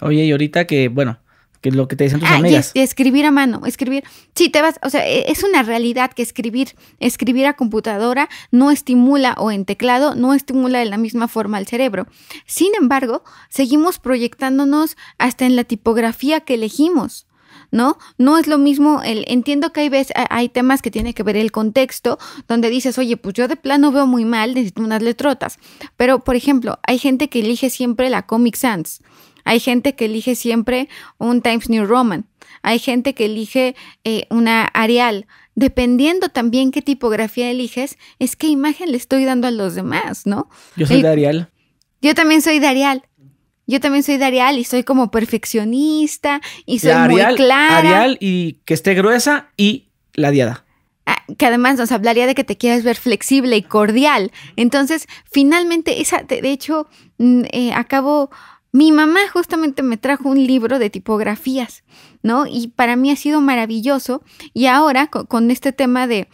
[0.00, 1.18] Oye, y ahorita que, bueno,
[1.64, 2.72] que es lo que te dicen tus ah, amigas.
[2.74, 4.04] Y, escribir a mano, escribir.
[4.34, 8.70] Sí, te vas, o sea, e, es una realidad que escribir, escribir a computadora no
[8.70, 12.06] estimula o en teclado no estimula de la misma forma al cerebro.
[12.44, 17.26] Sin embargo, seguimos proyectándonos hasta en la tipografía que elegimos.
[17.70, 17.96] ¿no?
[18.18, 21.38] No es lo mismo, el, entiendo que hay, veces, hay temas que tiene que ver
[21.38, 25.58] el contexto, donde dices, oye, pues yo de plano veo muy mal, necesito unas letrotas.
[25.96, 29.00] Pero, por ejemplo, hay gente que elige siempre la Comic Sans.
[29.44, 32.26] Hay gente que elige siempre un Times New Roman.
[32.62, 35.26] Hay gente que elige eh, una Arial.
[35.54, 40.48] Dependiendo también qué tipografía eliges, es qué imagen le estoy dando a los demás, ¿no?
[40.76, 41.50] Yo soy de Arial.
[42.02, 43.02] Yo también soy de Arial.
[43.66, 47.78] Yo también soy de Arial y soy como perfeccionista y soy muy clara.
[47.78, 50.64] Arial y que esté gruesa y ladeada.
[51.06, 54.32] Ah, que además nos hablaría de que te quieres ver flexible y cordial.
[54.56, 58.30] Entonces, finalmente, esa, de, hecho, mm, eh, acabo,
[58.74, 61.84] mi mamá justamente me trajo un libro de tipografías,
[62.24, 62.44] ¿no?
[62.48, 64.24] Y para mí ha sido maravilloso.
[64.52, 66.26] Y ahora, con este tema de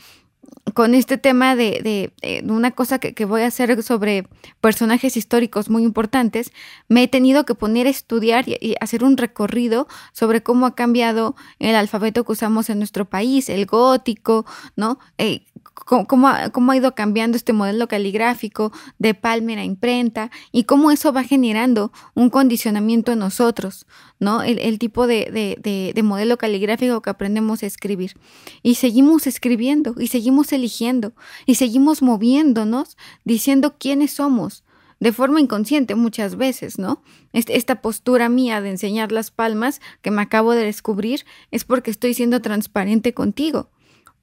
[0.73, 4.27] con este tema de, de, una cosa que, voy a hacer sobre
[4.63, 6.53] personajes históricos muy importantes,
[6.89, 11.37] me he tenido que poner a estudiar y, hacer un recorrido sobre cómo ha cambiado
[11.59, 14.99] el alfabeto que usamos en nuestro país, el gótico, ¿no?
[15.19, 15.45] Eh,
[16.07, 21.25] cómo, ha ido cambiando este modelo caligráfico de Palmer a imprenta y cómo eso va
[21.25, 23.87] generando un condicionamiento en nosotros,
[24.21, 24.43] ¿no?
[24.43, 28.15] El, tipo de, de, modelo caligráfico que aprendemos a escribir.
[28.63, 31.13] Y seguimos escribiendo y seguimos eligiendo
[31.45, 34.63] y seguimos moviéndonos diciendo quiénes somos
[35.01, 37.03] de forma inconsciente muchas veces, ¿no?
[37.33, 42.15] Esta postura mía de enseñar las palmas que me acabo de descubrir es porque estoy
[42.15, 43.71] siendo transparente contigo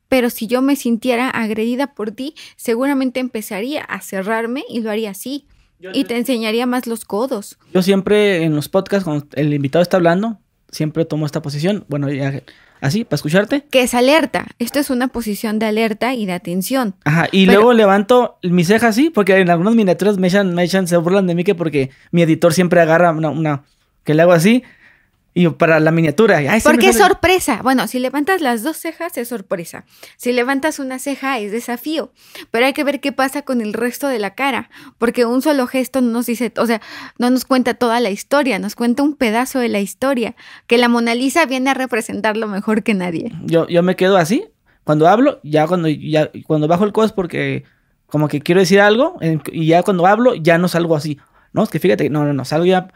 [0.09, 5.11] pero si yo me sintiera agredida por ti, seguramente empezaría a cerrarme y lo haría
[5.11, 5.45] así.
[5.93, 7.59] y te enseñaría más los codos.
[7.71, 10.39] Yo siempre en los podcasts, cuando el invitado está hablando,
[10.71, 11.85] siempre tomo esta posición.
[11.87, 12.41] Bueno, ya,
[12.81, 13.63] así, para escucharte.
[13.69, 14.47] Que es alerta.
[14.57, 16.95] Esto es una posición de alerta y de atención.
[17.05, 20.87] Ajá, y luego levanto mi ceja así, porque en algunas miniaturas me echan, me echan,
[20.87, 23.63] se burlan de mí que porque mi editor siempre agarra una, una
[24.03, 24.63] que le hago así
[25.37, 26.41] y para la miniatura.
[26.63, 27.59] Porque es sorpresa.
[27.61, 29.85] Bueno, si levantas las dos cejas es sorpresa.
[30.15, 32.11] Si levantas una ceja es desafío.
[32.49, 34.71] Pero hay que ver qué pasa con el resto de la cara.
[34.97, 36.81] Porque un solo gesto no nos dice, o sea,
[37.19, 40.35] no nos cuenta toda la historia, nos cuenta un pedazo de la historia.
[40.65, 43.31] Que la Mona Lisa viene a representarlo mejor que nadie.
[43.45, 44.45] Yo, yo me quedo así.
[44.83, 47.63] Cuando hablo, ya cuando, ya, cuando bajo el codo es porque
[48.07, 49.19] como que quiero decir algo.
[49.51, 51.19] Y ya cuando hablo, ya no salgo así.
[51.53, 52.87] No, es que fíjate, no, no, no, salgo ya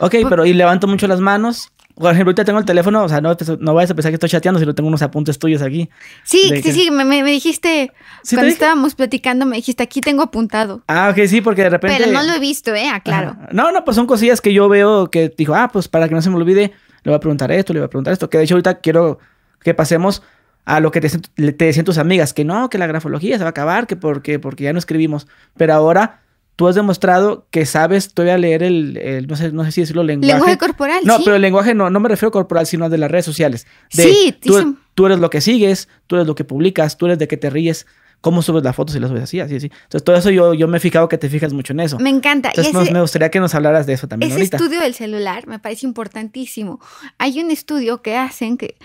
[0.00, 1.70] Ok, pero y levanto mucho las manos.
[1.94, 4.30] Por ejemplo, ahorita tengo el teléfono, o sea, no, no vayas a pensar que estoy
[4.30, 5.90] chateando, sino tengo unos apuntes tuyos aquí.
[6.24, 7.92] Sí, sí, sí, me, dijiste,
[8.30, 10.82] cuando estábamos platicando, me dijiste, aquí tengo apuntado.
[10.88, 11.98] Ah, ok, sí, porque de repente...
[11.98, 12.88] Pero no lo he visto, ¿eh?
[12.88, 13.36] Aclaro.
[13.52, 16.22] No, no, pues son cosillas que yo veo que dijo, ah, pues para que no
[16.22, 18.44] se me olvide, le voy a preguntar esto, le voy a preguntar esto, que de
[18.44, 19.18] hecho ahorita quiero
[19.62, 20.22] que pasemos
[20.64, 23.48] a lo que te, te decían tus amigas, que no, que la grafología se va
[23.48, 26.20] a acabar, que porque, porque ya no escribimos, pero ahora
[26.56, 30.34] tú has demostrado que sabes todavía leer el, no, sé, no sé si decirlo, lenguaje.
[30.34, 31.00] Lenguaje corporal.
[31.04, 33.66] No, pero el lenguaje no, no me refiero a corporal, sino de las redes sociales.
[33.88, 37.28] sí, tú, tú, eres lo que sigues, tú eres lo que publicas, tú eres de
[37.28, 37.86] que te ríes,
[38.20, 39.66] cómo subes las fotos y las subes así, así, así.
[39.66, 41.98] Entonces, todo eso yo, yo me he fijado que te fijas mucho en eso.
[41.98, 42.52] Me encanta.
[42.54, 44.32] Entonces, me gustaría que nos hablaras de eso también.
[44.32, 46.80] Ese estudio del celular me parece importantísimo.
[47.18, 48.76] Hay un estudio que hacen que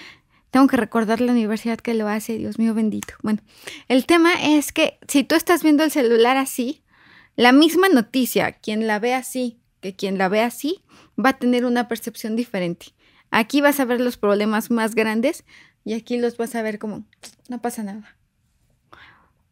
[0.51, 3.13] tengo que recordar la universidad que lo hace, Dios mío bendito.
[3.21, 3.41] Bueno,
[3.89, 6.81] el tema es que si tú estás viendo el celular así,
[7.35, 10.83] la misma noticia, quien la ve así que quien la ve así,
[11.23, 12.87] va a tener una percepción diferente.
[13.29, 15.45] Aquí vas a ver los problemas más grandes
[15.83, 17.05] y aquí los vas a ver como,
[17.49, 18.17] no pasa nada.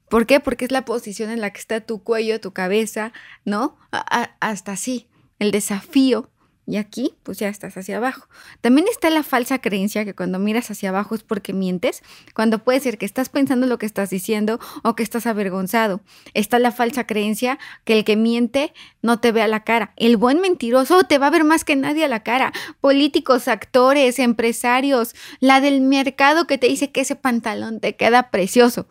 [0.10, 0.40] ¿Por qué?
[0.40, 3.14] Porque es la posición en la que está tu cuello, tu cabeza,
[3.46, 3.78] ¿no?
[3.92, 5.08] hasta así.
[5.38, 6.32] El desafío
[6.66, 8.28] y aquí, pues ya estás hacia abajo.
[8.62, 12.02] También está la falsa creencia que cuando miras hacia abajo es porque mientes,
[12.34, 16.00] cuando puede ser que estás pensando lo que estás diciendo o que estás avergonzado.
[16.34, 19.92] Está la falsa creencia que el que miente no te ve a la cara.
[19.98, 22.54] El buen mentiroso te va a ver más que nadie a la cara.
[22.80, 28.88] Políticos, actores, empresarios, la del mercado que te dice que ese pantalón te queda precioso.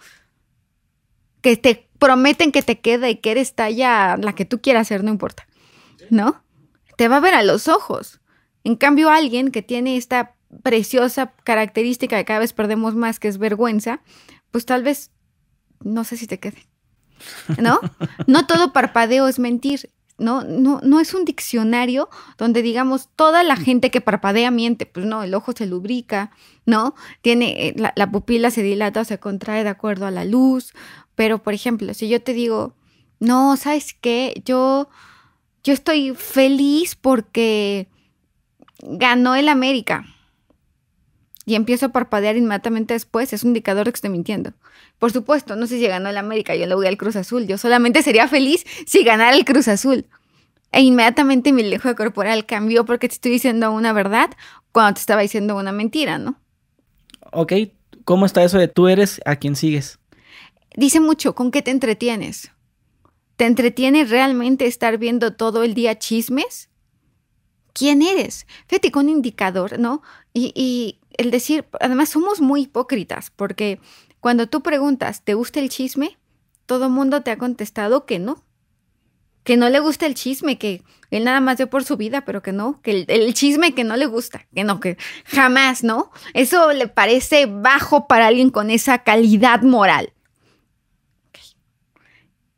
[1.40, 5.02] Que te prometen que te queda y que eres talla la que tú quieras ser,
[5.02, 5.46] no importa.
[6.10, 6.42] ¿No?
[6.96, 8.20] Te va a ver a los ojos.
[8.64, 13.38] En cambio, alguien que tiene esta preciosa característica que cada vez perdemos más, que es
[13.38, 14.00] vergüenza,
[14.50, 15.10] pues tal vez
[15.80, 16.66] no sé si te quede.
[17.58, 17.80] ¿No?
[18.26, 19.90] No todo parpadeo es mentir.
[20.18, 25.06] No, no, no es un diccionario donde digamos toda la gente que parpadea miente, pues
[25.06, 26.30] no, el ojo se lubrica,
[26.64, 26.94] ¿no?
[27.22, 30.74] Tiene, eh, la, la pupila se dilata o se contrae de acuerdo a la luz,
[31.16, 32.76] pero por ejemplo, si yo te digo,
[33.18, 34.42] no, ¿sabes qué?
[34.44, 34.88] Yo
[35.64, 37.88] yo estoy feliz porque
[38.82, 40.04] ganó el América.
[41.44, 44.52] Y empiezo a parpadear inmediatamente después, es un indicador de que estoy mintiendo.
[44.98, 47.48] Por supuesto, no sé si ganó el América, yo le voy al Cruz Azul.
[47.48, 50.06] Yo solamente sería feliz si ganara el Cruz Azul.
[50.70, 54.30] E inmediatamente mi lenguaje corporal cambió porque te estoy diciendo una verdad
[54.70, 56.36] cuando te estaba diciendo una mentira, ¿no?
[57.32, 57.52] Ok,
[58.04, 59.98] ¿cómo está eso de tú eres a quien sigues?
[60.76, 62.52] Dice mucho, ¿con qué te entretienes?
[63.42, 66.70] ¿Te entretiene realmente estar viendo todo el día chismes?
[67.72, 68.46] ¿Quién eres?
[68.68, 70.00] Fíjate con un indicador, ¿no?
[70.32, 73.80] Y, el decir, además somos muy hipócritas, porque
[74.20, 76.20] cuando tú preguntas, ¿te gusta el chisme?
[76.66, 78.44] Todo el mundo te ha contestado que no.
[79.42, 82.42] que no le gusta el chisme, que él nada más ve por su vida, pero
[82.42, 86.12] que no, que el, chisme que no le gusta, que no, que jamás, ¿no?
[86.32, 90.12] Eso le parece bajo para alguien con esa calidad moral.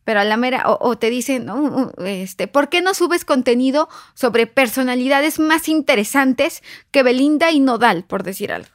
[0.04, 1.92] Pero a la mera, o, te dicen, ¿no?
[1.98, 8.22] este, ¿por qué no subes contenido sobre personalidades más interesantes que Belinda y Nodal, por
[8.22, 8.68] decir algo?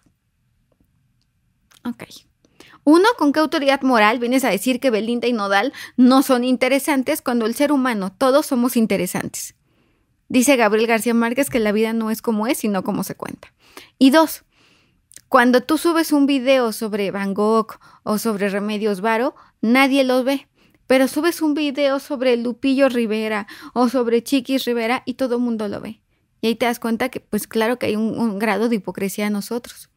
[1.85, 2.03] Ok.
[2.83, 7.21] Uno, ¿con qué autoridad moral vienes a decir que Belinda y Nodal no son interesantes
[7.21, 9.55] cuando el ser humano, todos somos interesantes?
[10.27, 13.53] Dice Gabriel García Márquez que la vida no es como es, sino como se cuenta.
[13.97, 14.43] Y dos,
[15.27, 20.47] cuando tú subes un video sobre Van Gogh o sobre Remedios Varo, nadie lo ve.
[20.89, 25.69] Pero subes un video sobre Lupillo Rivera o sobre Chiquis Rivera y todo el mundo
[25.69, 26.01] lo ve.
[26.41, 29.27] Y ahí te das cuenta que, pues claro que hay un, un grado de hipocresía
[29.27, 29.89] en nosotros.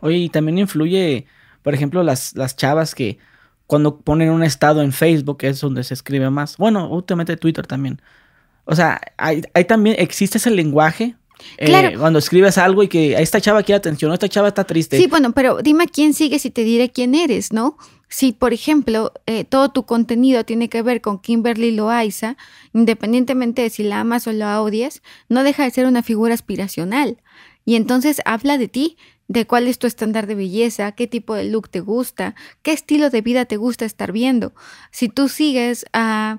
[0.00, 1.26] Oye, y también influye
[1.64, 3.18] por ejemplo, las, las chavas que
[3.66, 6.58] cuando ponen un estado en Facebook es donde se escribe más.
[6.58, 8.02] Bueno, últimamente Twitter también.
[8.66, 11.16] O sea, hay, también, existe ese lenguaje
[11.56, 14.98] eh, cuando escribes algo y que a esta chava quiere atención, esta chava está triste.
[14.98, 17.78] Sí, bueno, pero dime quién sigues y te diré quién eres, ¿no?
[18.14, 22.36] Si, por ejemplo, eh, todo tu contenido tiene que ver con Kimberly Loaiza,
[22.72, 27.18] independientemente de si la amas o la odias, no deja de ser una figura aspiracional.
[27.64, 28.96] Y entonces habla de ti,
[29.26, 33.10] de cuál es tu estándar de belleza, qué tipo de look te gusta, qué estilo
[33.10, 34.54] de vida te gusta estar viendo.
[34.92, 36.38] Si tú sigues a,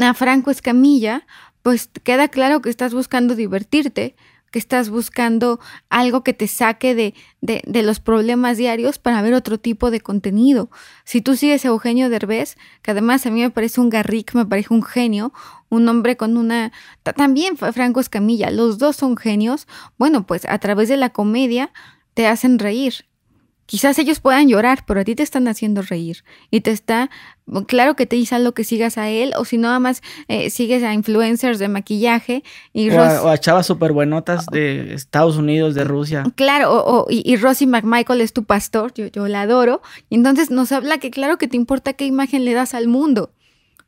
[0.00, 1.24] a Franco Escamilla,
[1.62, 4.16] pues queda claro que estás buscando divertirte,
[4.50, 9.34] que estás buscando algo que te saque de, de, de, los problemas diarios para ver
[9.34, 10.70] otro tipo de contenido.
[11.04, 14.46] Si tú sigues a Eugenio Derbez, que además a mí me parece un garric, me
[14.46, 15.32] parece un genio,
[15.68, 16.72] un hombre con una...
[17.16, 19.66] También Franco Escamilla, los dos son genios.
[19.98, 21.72] Bueno, pues a través de la comedia
[22.14, 23.06] te hacen reír.
[23.66, 26.24] Quizás ellos puedan llorar, pero a ti te están haciendo reír.
[26.50, 27.10] Y te está,
[27.66, 30.84] claro que te dice algo que sigas a él, o si no, más eh, sigues
[30.84, 32.44] a influencers de maquillaje.
[32.72, 36.24] Y o, a, chavas súper buenotas de Estados Unidos, de Rusia.
[36.36, 39.82] Claro, o, y, y, Rosie McMichael es tu pastor, yo, yo la adoro.
[40.08, 43.32] Y entonces nos habla que claro que te importa qué imagen le das al mundo.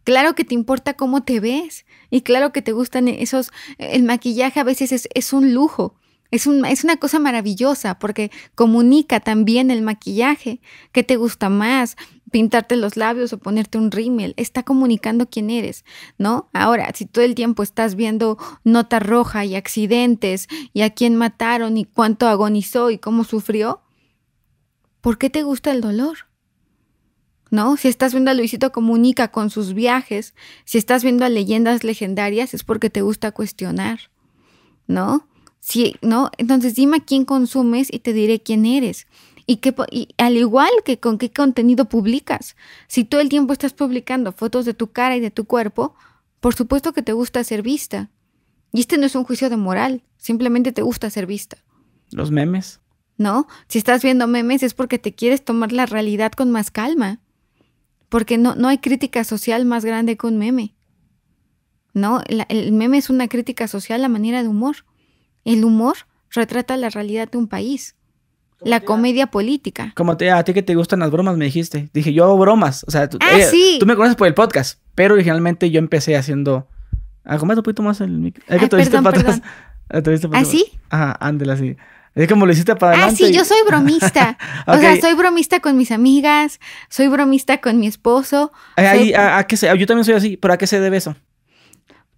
[0.08, 1.84] Claro que te importa cómo te ves.
[2.10, 5.97] Y claro que te gustan esos, el maquillaje a veces es, es un lujo.
[6.30, 10.60] Es, es, una cosa maravillosa porque comunica también el maquillaje.
[10.92, 11.96] ¿Qué te gusta más?
[12.30, 14.34] Pintarte los labios o ponerte un rímel.
[14.36, 15.84] Está comunicando quién eres,
[16.18, 16.50] ¿no?
[16.52, 21.78] Ahora, si todo el tiempo estás viendo nota roja y accidentes y a quién mataron
[21.78, 23.80] y cuánto agonizó y cómo sufrió,
[25.00, 26.28] ¿por qué te gusta el dolor?
[27.50, 27.78] ¿No?
[27.78, 30.34] Si estás viendo a Luisito Comunica con sus viajes,
[30.66, 34.10] si estás viendo a leyendas legendarias, es porque te gusta cuestionar,
[34.86, 35.26] ¿no?
[35.60, 36.30] Sí, ¿no?
[36.38, 39.06] Entonces dime a quién consumes y te diré quién eres.
[39.46, 39.74] Y, que,
[40.18, 42.54] al igual que con qué contenido publicas.
[42.86, 45.94] Si todo el tiempo estás publicando fotos de tu cara y de tu cuerpo,
[46.40, 48.10] por supuesto que te gusta ser vista.
[48.72, 51.58] Y este no es un juicio de moral, simplemente te gusta ser vista.
[52.10, 52.80] Los memes.
[53.16, 53.48] ¿No?
[53.66, 57.20] Si estás viendo memes es porque te quieres tomar la realidad con más calma.
[58.08, 60.74] Porque no, no hay crítica social más grande que un meme.
[61.94, 62.22] ¿No?
[62.26, 64.84] el meme es una crítica social a manera de humor.
[65.44, 65.96] El humor
[66.30, 67.94] retrata la realidad de un país.
[68.60, 69.92] La comedia política.
[69.94, 71.90] Como te, a ti que te gustan las bromas, me dijiste.
[71.92, 72.84] Dije, yo hago bromas.
[72.88, 73.76] O sea, tú, ah, sí.
[73.78, 74.80] tú me conoces por el podcast.
[74.96, 76.66] Pero originalmente yo empecé haciendo.
[77.24, 78.42] Ah, un poquito más el micro.
[78.48, 79.42] Es que te viste para atrás.
[80.32, 80.72] ¿Ah, sí?
[80.90, 81.76] Ajá, ándela así.
[82.14, 83.24] Es como lo hiciste para adelante.
[83.24, 84.36] Ah, sí, yo soy bromista.
[84.66, 88.52] O sea, soy bromista con mis amigas, soy bromista con mi esposo.
[88.76, 91.16] a, qué se, yo también soy así, pero ¿a qué se debe eso?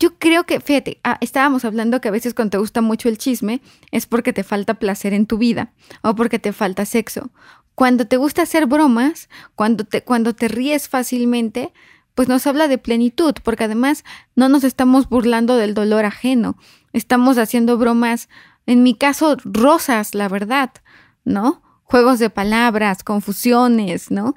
[0.01, 3.19] Yo creo que, fíjate, ah, estábamos hablando que a veces cuando te gusta mucho el
[3.19, 3.61] chisme
[3.91, 7.31] es porque te falta placer en tu vida o porque te falta sexo.
[7.75, 11.75] Cuando te gusta hacer bromas, cuando te, cuando te ríes fácilmente,
[12.15, 16.57] pues nos habla de plenitud, porque además no nos estamos burlando del dolor ajeno,
[16.95, 18.31] estamos haciendo bromas,
[18.65, 20.71] en mi caso, rosas, la verdad,
[21.25, 21.63] ¿no?
[21.85, 24.35] Juegos de palabras, confusiones, ¿no?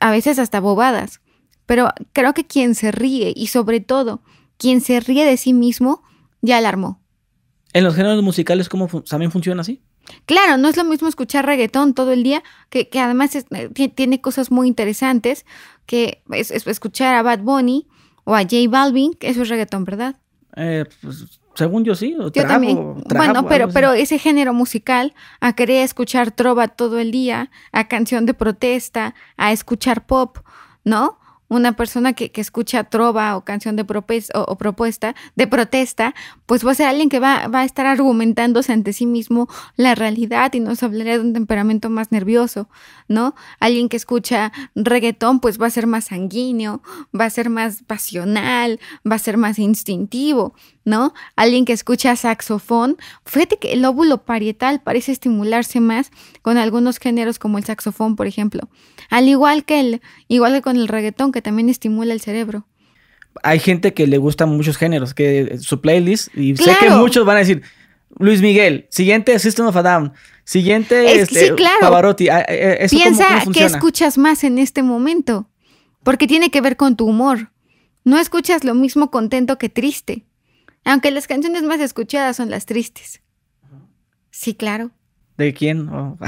[0.00, 1.20] A veces hasta bobadas.
[1.66, 4.22] Pero creo que quien se ríe y sobre todo
[4.60, 6.02] quien se ríe de sí mismo
[6.42, 7.00] ya alarmó.
[7.72, 9.82] ¿En los géneros musicales cómo también funciona así?
[10.26, 13.44] Claro, no es lo mismo escuchar reggaetón todo el día, que, además eh,
[13.94, 15.46] tiene cosas muy interesantes,
[15.86, 17.86] que es, escuchar a Bad Bunny
[18.24, 20.16] o a J Balvin, que eso es reggaetón, ¿verdad?
[20.56, 22.16] Eh, pues, según yo sí.
[22.18, 23.02] yo también.
[23.04, 28.26] bueno, pero, pero ese género musical, a querer escuchar trova todo el día, a canción
[28.26, 30.38] de protesta, a escuchar pop,
[30.84, 31.19] ¿no?
[31.50, 36.14] Una persona que, escucha trova o canción de o, propuesta, de protesta,
[36.46, 39.94] pues va a ser alguien que va, va, a estar argumentándose ante sí mismo la
[39.94, 42.70] realidad y nos hablaría de un temperamento más nervioso,
[43.08, 43.34] ¿no?
[43.58, 46.82] Alguien que escucha reggaetón, pues va a ser más sanguíneo,
[47.18, 50.54] va a ser más pasional, va a ser más instintivo,
[50.90, 51.14] ¿no?
[51.36, 56.10] Alguien que escucha saxofón, fíjate que el óvulo parietal parece estimularse más
[56.42, 58.68] con algunos géneros como el saxofón, por ejemplo.
[59.08, 62.66] Al igual que el, igual que con el reggaetón, que también estimula el cerebro.
[63.42, 67.36] Hay gente que le gustan muchos géneros, que su playlist, y sé que muchos van
[67.36, 67.62] a decir,
[68.18, 70.12] Luis Miguel, siguiente System of a Down,
[70.44, 72.28] siguiente este, Pavarotti.
[72.28, 75.48] Ah, eh, Piensa que escuchas más en este momento,
[76.02, 77.52] porque tiene que ver con tu humor.
[78.02, 80.24] No escuchas lo mismo contento que triste.
[80.84, 83.20] Aunque las canciones más escuchadas son las tristes.
[84.30, 84.90] Sí, claro.
[85.36, 85.86] ¿De quién?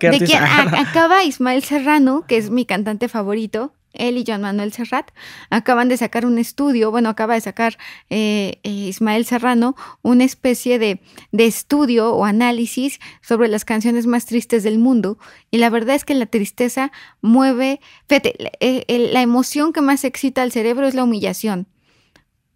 [0.00, 0.42] ¿De quién?
[0.42, 5.10] Acaba Ismael Serrano, que es mi cantante favorito, él y Joan Manuel Serrat,
[5.50, 7.78] acaban de sacar un estudio, bueno, acaba de sacar
[8.10, 11.00] eh, eh, Ismael Serrano una especie de,
[11.32, 15.18] de, estudio o análisis sobre las canciones más tristes del mundo.
[15.50, 16.92] Y la verdad es que la tristeza
[17.22, 21.68] mueve, fíjate, eh, la emoción que más excita al cerebro es la humillación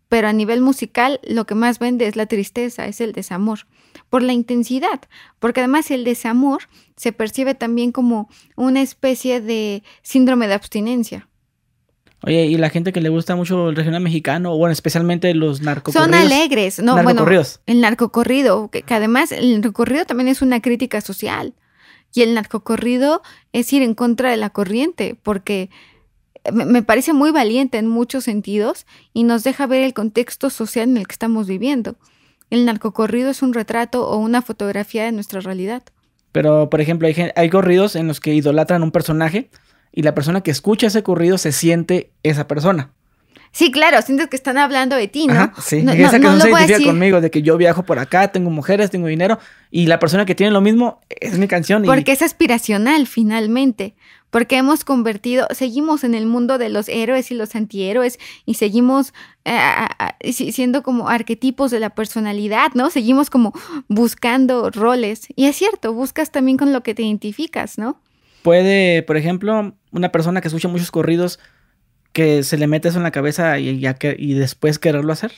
[0.09, 3.67] pero a nivel musical lo que más vende es la tristeza, es el desamor,
[4.09, 5.01] por la intensidad,
[5.39, 6.63] porque además el desamor
[6.97, 11.29] se percibe también como una especie de síndrome de abstinencia.
[12.25, 16.05] Oye, y la gente que le gusta mucho el regional mexicano, bueno, especialmente los narcocorridos.
[16.05, 17.25] Son alegres, no, bueno,
[17.67, 21.55] el narcocorrido, que, que además el narcocorrido también es una crítica social.
[22.13, 25.71] Y el narcocorrido es ir en contra de la corriente, porque
[26.53, 30.97] me parece muy valiente en muchos sentidos y nos deja ver el contexto social en
[30.97, 31.97] el que estamos viviendo.
[32.51, 35.83] El narcocorrido es un retrato o una fotografía de nuestra realidad.
[36.33, 39.51] Pero, por ejemplo, hay, hay corridos en los que idolatran un personaje
[39.93, 42.93] y la persona que escucha ese corrido se siente esa persona.
[43.53, 45.53] Sí, claro, sientes que están hablando de ti, ¿no?
[45.61, 48.91] sí, esa que no, se identifica conmigo, de que yo viajo por acá, tengo mujeres,
[48.91, 49.39] tengo dinero,
[49.71, 51.83] y la persona que tiene lo mismo es mi canción.
[51.85, 53.95] Porque es aspiracional, finalmente
[54.31, 59.15] porque hemos convertido, seguimos en el mundo de los héroes y los antihéroes y seguimos
[59.45, 62.91] eh, siendo como arquetipos de la personalidad, ¿no?
[62.91, 63.53] Seguimos como
[63.89, 65.29] buscando roles.
[65.35, 68.01] Y es cierto, buscas también con lo que te identificas, ¿no?
[68.43, 71.41] Puede, por ejemplo, una persona que escucha muchos corridos,
[72.13, 73.85] que se le mete eso en la cabeza y,
[74.19, 75.33] y después quererlo hacer,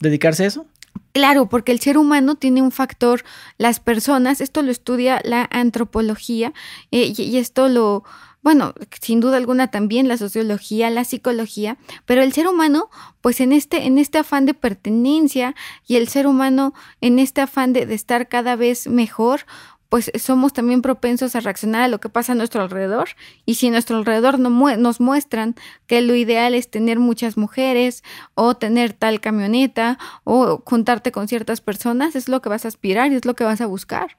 [0.00, 0.66] dedicarse a eso.
[1.12, 3.24] Claro, porque el ser humano tiene un factor,
[3.56, 6.52] las personas, esto lo estudia la antropología
[6.90, 8.04] eh, y, esto lo,
[8.42, 12.90] bueno, sin duda alguna también la sociología, la psicología, pero el ser humano,
[13.22, 15.54] pues en este, en este afán de pertenencia
[15.86, 19.46] y el ser humano en este afán de, de estar cada vez mejor,
[19.88, 23.10] pues somos también propensos a reaccionar a lo que pasa a nuestro alrededor.
[23.44, 25.54] Y si a nuestro alrededor nos muestran
[25.86, 28.02] que lo ideal es tener muchas mujeres
[28.34, 33.12] o tener tal camioneta o juntarte con ciertas personas, es lo que vas a aspirar
[33.12, 34.16] y es lo que vas a buscar.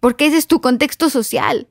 [0.00, 1.68] Porque ese es tu contexto social.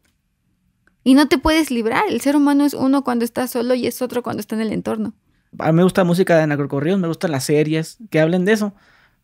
[1.03, 2.03] Y no te puedes librar.
[2.09, 4.71] El ser humano es uno cuando está solo y es otro cuando está en el
[4.71, 5.13] entorno.
[5.59, 8.73] A mí me gusta música de narcocorridos, me gustan las series que hablen de eso.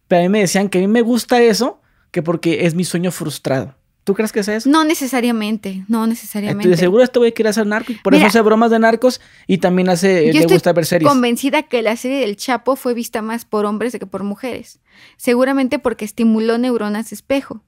[0.08, 1.82] Pero a mí me decían que a mí me gusta eso
[2.12, 3.76] que porque es mi sueño frustrado.
[4.04, 4.70] ¿Tú crees que es eso?
[4.70, 6.70] No necesariamente, no necesariamente.
[6.70, 9.90] De seguro este güey quiere hacer narcos, por eso hace bromas de narcos y también
[9.90, 11.08] hace, le gusta ver series.
[11.08, 14.80] convencida que la serie del Chapo fue vista más por hombres que por mujeres.
[15.18, 17.64] Seguramente porque estimuló neuronas espejo.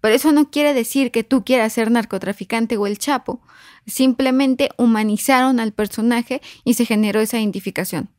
[0.00, 3.40] Pero eso no quiere decir que tú quieras ser narcotraficante o el Chapo.
[3.86, 8.10] Simplemente humanizaron al personaje y se generó esa identificación.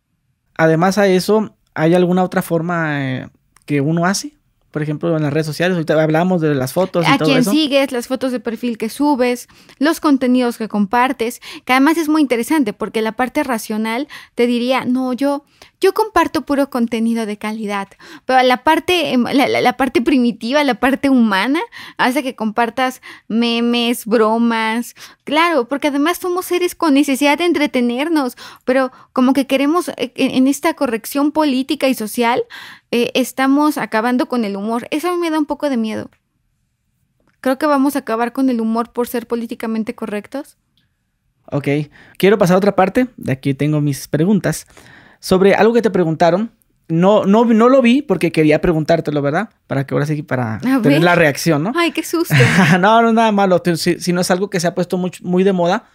[0.57, 3.29] Además a eso, ¿hay alguna otra forma eh,
[3.65, 4.35] que uno hace?
[4.75, 5.75] Por ejemplo, en las redes sociales.
[5.75, 7.05] Ahorita hablamos de las fotos.
[7.07, 9.47] Y a quién sigues, las fotos de perfil que subes,
[9.79, 14.83] los contenidos que compartes, que además es muy interesante porque la parte racional te diría,
[14.83, 15.45] no, yo,
[15.79, 17.87] yo comparto puro contenido de calidad,
[18.25, 21.61] pero la parte, em, la, parte primitiva, la parte humana,
[21.95, 28.91] hace que compartas memes, bromas, claro, porque además somos seres con necesidad de entretenernos, pero
[29.13, 32.43] como que queremos eh, en esta corrección política y social,
[32.95, 34.87] eh, estamos acabando con el humor.
[34.89, 36.09] Eso a mí me da un poco de miedo.
[37.41, 40.55] Creo que vamos a acabar con el humor por ser políticamente correctos.
[41.51, 41.67] Ok,
[42.17, 44.65] quiero pasar a otra parte, de aquí tengo mis preguntas
[45.19, 46.51] sobre algo que te preguntaron.
[46.87, 49.49] No, no, no lo vi porque quería preguntártelo, ¿verdad?
[49.67, 51.73] Para que ahora sí, para tener la reacción, ¿no?
[51.75, 52.33] Ay, qué susto.
[52.79, 53.61] no, no es nada malo.
[53.75, 55.89] Si, no es algo que se ha puesto muy, muy de moda,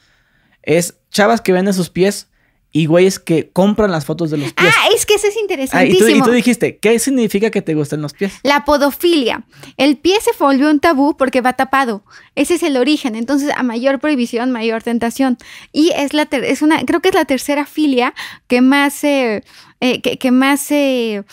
[0.62, 2.28] es chavas que venden sus pies
[2.72, 4.72] y güeyes que compran las fotos de los pies.
[4.78, 6.08] Ah, es que eso es Ah, y, interesantísimo.
[6.08, 8.32] tú, y tú dijiste, ¿qué significa que te gustan los pies?
[8.44, 9.42] La podofilia.
[9.76, 12.04] El pie se volvió un tabú porque va tapado.
[12.36, 13.16] Ese es el origen.
[13.16, 15.36] Entonces, a mayor prohibición, mayor tentación.
[15.72, 18.14] Y es la ter- es una, creo que es la tercera filia
[18.46, 19.42] que más, eh,
[19.80, 21.24] eh, que, que más, eh,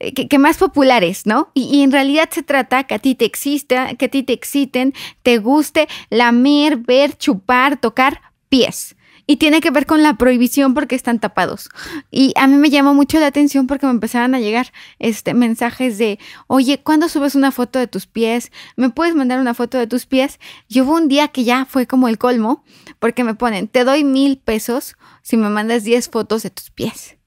[0.00, 1.50] eh, que, que más populares, ¿no?
[1.52, 4.32] Y, y en realidad se trata que a ti te exista, que a ti te
[4.32, 8.94] exciten, te guste lamer, ver, chupar, tocar pies.
[9.30, 11.68] Y tiene que ver con la prohibición porque están tapados.
[12.10, 15.98] Y a mí me llamó mucho la atención porque me empezaban a llegar este, mensajes
[15.98, 18.50] de, oye, ¿cuándo subes una foto de tus pies?
[18.76, 20.40] ¿Me puedes mandar una foto de tus pies?
[20.66, 22.64] Y hubo un día que ya fue como el colmo,
[22.98, 27.18] porque me ponen, te doy mil pesos si me mandas 10 fotos de tus pies.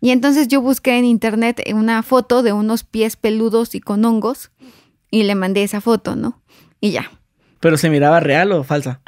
[0.00, 4.52] Y entonces yo busqué en internet una foto de unos pies peludos y con hongos
[5.10, 6.40] y le mandé esa foto, ¿no?
[6.80, 7.10] Y ya.
[7.58, 9.00] ¿Pero se miraba real o falsa?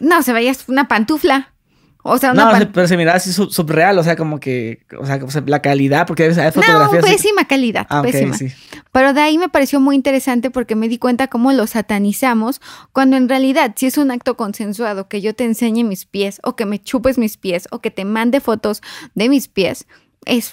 [0.00, 1.52] No, se veía una pantufla.
[2.02, 4.86] O sea, una No, pan- pero se miraba así sub- subreal, o sea, como que,
[4.98, 7.04] o sea, o sea, la calidad, porque a veces hay No, fotografías.
[7.04, 8.34] así- pésima calidad, Ah, pésima.
[8.34, 8.48] sí.
[8.90, 12.62] Pero de ahí me pareció muy interesante porque me di cuenta cómo lo satanizamos
[12.92, 16.56] cuando en realidad si es un acto consensuado que yo te enseñe mis pies o
[16.56, 18.80] que me chupes mis pies o que te mande fotos
[19.14, 19.86] de mis pies,
[20.24, 20.52] es,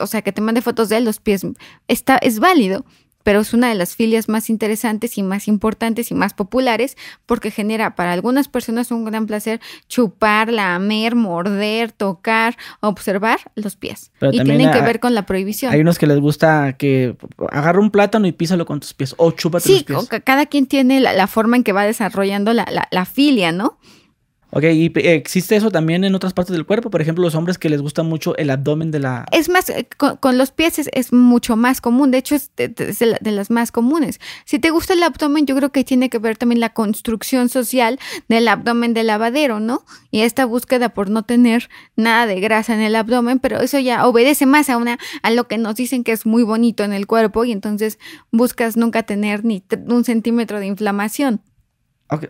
[0.00, 1.46] o sea, que te mande fotos de los pies,
[1.86, 2.84] está, es válido.
[3.28, 7.50] Pero es una de las filias más interesantes y más importantes y más populares porque
[7.50, 14.12] genera para algunas personas un gran placer chupar, lamer, morder, tocar, observar los pies.
[14.18, 15.74] Pero y tienen que ver con la prohibición.
[15.74, 17.16] Hay unos que les gusta que
[17.52, 20.08] agarra un plátano y písalo con tus pies, o chúpate Sí, los pies.
[20.08, 23.52] ca- cada quien tiene la, la forma en que va desarrollando la, la- la filia,
[23.52, 23.78] ¿no?
[24.50, 27.58] Ok, y eh, existe eso también en otras partes del cuerpo, por ejemplo, los hombres
[27.58, 29.26] que les gusta mucho el abdomen de la...
[29.30, 32.50] Es más, eh, con, con los pies es, es mucho más común, de hecho es
[32.56, 34.20] de, de- es de la- de las más comunes.
[34.46, 37.98] Si te gusta el abdomen, yo creo que tiene que ver también la construcción social
[38.30, 39.84] del abdomen del lavadero, ¿no?
[40.10, 44.06] Y esta búsqueda por no tener nada de grasa en el abdomen, pero eso ya
[44.06, 47.06] obedece más a, una, a lo que nos dicen que es muy bonito en el
[47.06, 47.98] cuerpo y entonces
[48.32, 51.42] buscas nunca tener ni un centímetro de inflamación.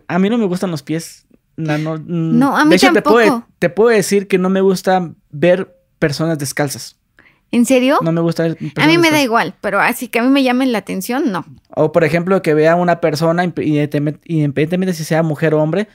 [0.09, 1.25] A mí no me gustan los pies.
[1.59, 3.47] No, no, No, a mí de hecho, Te puedo, tampoco.
[3.59, 6.95] te puedo decir que no me gusta ver personas descalzas.
[7.51, 7.97] ¿En serio?
[8.03, 10.29] No me gusta ver a mí personas me da igual, pero así que a mí
[10.29, 11.45] me llamen la atención, no.
[11.75, 15.87] O por ejemplo, que vea una persona, independientemente si sea mujer o hombre,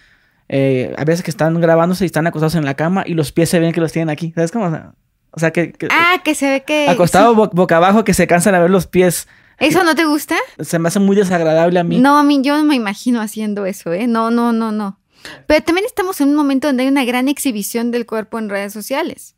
[0.49, 3.49] eh, a veces que están grabándose y están acostados en la cama y los pies
[3.49, 4.33] se ven que los tienen aquí.
[4.35, 4.67] ¿Sabes cómo?
[4.67, 4.93] O sea,
[5.31, 6.89] o sea, que, que- Ah, que se ve que...
[6.89, 7.37] acostado sí.
[7.37, 9.27] bo- boca abajo que se cansan a ver los pies.
[9.59, 10.35] ¿Eso no te gusta?
[10.59, 11.99] Se me hace muy desagradable a mí.
[12.01, 14.07] No, a mí yo no me imagino haciendo eso, ¿eh?
[14.09, 14.99] No, no, no, no.
[15.47, 18.73] Pero también estamos en un momento donde hay una gran exhibición del cuerpo en redes
[18.73, 19.37] sociales,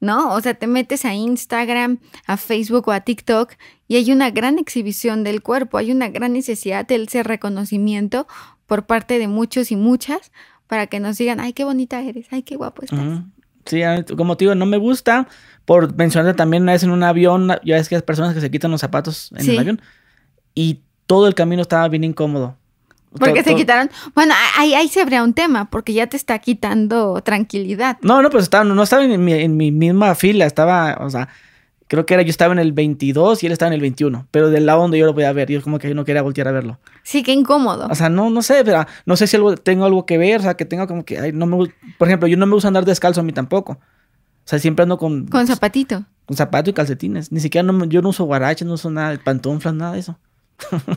[0.00, 0.32] ¿no?
[0.34, 3.52] O sea, te metes a Instagram, a Facebook o a TikTok
[3.88, 8.26] y hay una gran exhibición del cuerpo, hay una gran necesidad de ese reconocimiento
[8.66, 10.32] por parte de muchos y muchas
[10.66, 13.00] para que nos digan, ay, qué bonita eres, ay, qué guapo estás.
[13.66, 13.80] Sí,
[14.16, 15.28] como te digo, no me gusta.
[15.64, 18.50] Por mencionarte también una vez en un avión, ya ves que hay personas que se
[18.50, 19.50] quitan los zapatos en Sí.
[19.52, 19.80] el avión
[20.54, 22.56] y todo el camino estaba bien incómodo.
[23.18, 23.90] Porque se quitaron.
[24.14, 27.98] Bueno, ahí, ahí se habría un tema, porque ya te está quitando tranquilidad.
[28.02, 31.28] No, no, pues estaba, no estaba en mi, en mi misma fila, estaba, o sea,
[31.88, 34.48] creo que era, yo estaba en el 22 y él estaba en el 21, pero
[34.48, 36.52] del lado donde yo lo podía ver, yo como que yo no quería voltear a
[36.52, 36.78] verlo.
[37.02, 37.86] Sí, qué incómodo.
[37.90, 40.42] O sea, no, no sé, pero no sé si algo, tengo algo que ver, o
[40.42, 42.84] sea, que tengo como que, ay, no me, por ejemplo, yo no me gusta andar
[42.86, 43.72] descalzo a mí tampoco.
[43.72, 46.04] O sea, siempre ando con, Con zapatito.
[46.24, 47.30] con zapato y calcetines.
[47.30, 50.18] Ni siquiera no, yo no uso guaraches, no uso nada de pantuflas, nada de eso.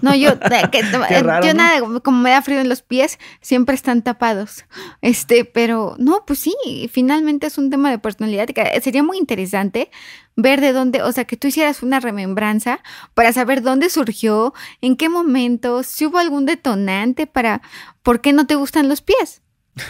[0.02, 0.82] No, yo, que-
[1.24, 1.60] raro, yo ¿no?
[1.64, 4.66] nada, como me da frío en los pies, siempre están tapados.
[5.02, 6.56] Este, pero no, pues sí,
[6.92, 8.48] finalmente es un tema de personalidad.
[8.48, 9.90] que sería muy interesante
[10.36, 12.80] ver de dónde, o sea, que tú hicieras una remembranza
[13.14, 17.62] para saber dónde surgió, en qué momento, si hubo algún detonante para
[18.04, 19.42] por qué no te gustan los pies.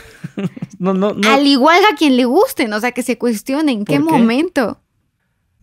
[0.77, 1.29] No, no, no.
[1.29, 4.11] Al igual a quien le gusten, o sea, que se cuestione en qué, ¿Por qué?
[4.19, 4.81] momento.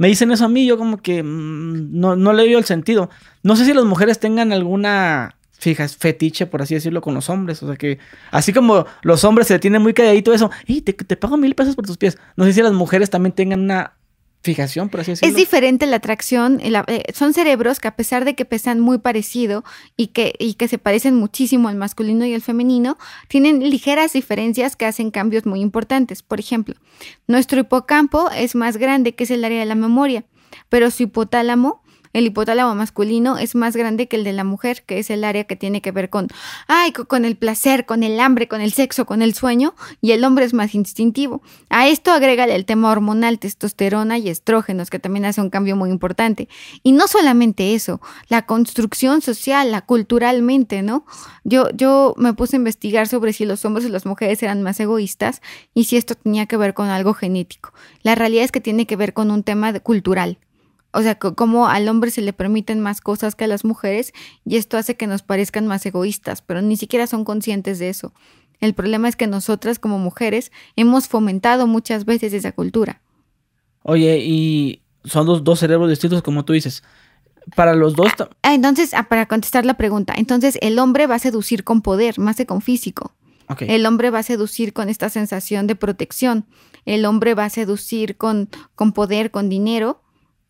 [0.03, 3.09] Me dicen eso a mí, yo como que mm, no, no le veo el sentido.
[3.45, 7.63] No sé si las mujeres tengan alguna fijas, fetiche, por así decirlo, con los hombres.
[7.63, 8.01] O sea que,
[8.33, 11.77] así como los hombres se tienen muy calladito eso, y te, te pago mil pesos
[11.77, 12.19] por tus pies.
[12.35, 13.93] No sé si las mujeres también tengan una
[14.43, 15.31] fijación, por así decirlo.
[15.31, 18.99] Es diferente la atracción, la- eh, son cerebros que a pesar de que pesan muy
[18.99, 19.65] parecido
[19.97, 24.75] y que, y que se parecen muchísimo al masculino y al femenino, tienen ligeras diferencias
[24.77, 26.23] que hacen cambios muy importantes.
[26.23, 26.75] Por ejemplo,
[27.27, 30.25] nuestro hipocampo es más grande, que es el área de la memoria,
[30.69, 31.82] pero su hipotálamo
[32.13, 35.45] el hipotálamo masculino es más grande que el de la mujer, que es el área
[35.45, 36.29] que tiene que ver con,
[36.67, 40.25] ay, con el placer, con el hambre, con el sexo, con el sueño, y el
[40.25, 41.43] hombre es más instintivo.
[41.71, 45.91] A esto agrégale el tema hormonal, testosterona y estrógenos, que también hace un cambio muy
[45.91, 46.49] importante.
[46.83, 51.05] Y no solamente eso, la construcción social, la culturalmente, ¿no?
[51.45, 54.79] Yo, yo me puse a investigar sobre si los hombres y las mujeres eran más
[54.81, 55.41] egoístas
[55.75, 57.73] y si esto tenía que ver con algo genético.
[58.03, 60.39] La realidad es que tiene que ver con un tema cultural.
[60.93, 64.13] O sea, como al hombre se le permiten más cosas que a las mujeres
[64.45, 68.13] y esto hace que nos parezcan más egoístas, pero ni siquiera son conscientes de eso.
[68.61, 73.01] El problema es que nosotras como mujeres hemos fomentado muchas veces esa cultura.
[73.83, 76.83] Oye, y son dos, dos cerebros distintos como tú dices.
[77.57, 78.13] Para los dos...
[78.43, 82.21] Ah, entonces, ah, para contestar la pregunta, entonces el hombre va a seducir con poder,
[82.21, 83.13] más que con físico.
[83.61, 86.47] El hombre va a seducir con esta sensación de protección.
[86.85, 90.02] El hombre va a seducir con, con poder, con dinero.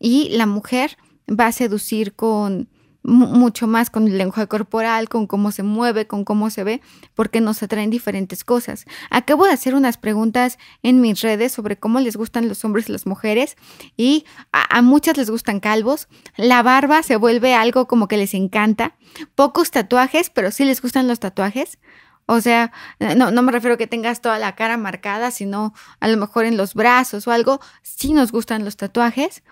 [0.03, 0.97] Y la mujer
[1.29, 2.67] va a seducir con
[3.03, 6.81] mucho más con el lenguaje corporal, con cómo se mueve, con cómo se ve,
[7.15, 8.83] porque nos atraen diferentes cosas.
[9.09, 12.91] Acabo de hacer unas preguntas en mis redes sobre cómo les gustan los hombres y
[12.91, 13.55] las mujeres
[13.95, 16.09] y a, muchas les gustan calvos.
[16.35, 18.97] La barba se vuelve algo como que les encanta.
[19.35, 21.79] Pocos tatuajes, pero sí les gustan los tatuajes.
[22.25, 22.73] O sea,
[23.17, 26.43] no, no me refiero a que tengas toda la cara marcada, sino a lo mejor
[26.43, 27.61] en los brazos o algo.
[27.81, 29.43] Sí nos gustan los tatuajes.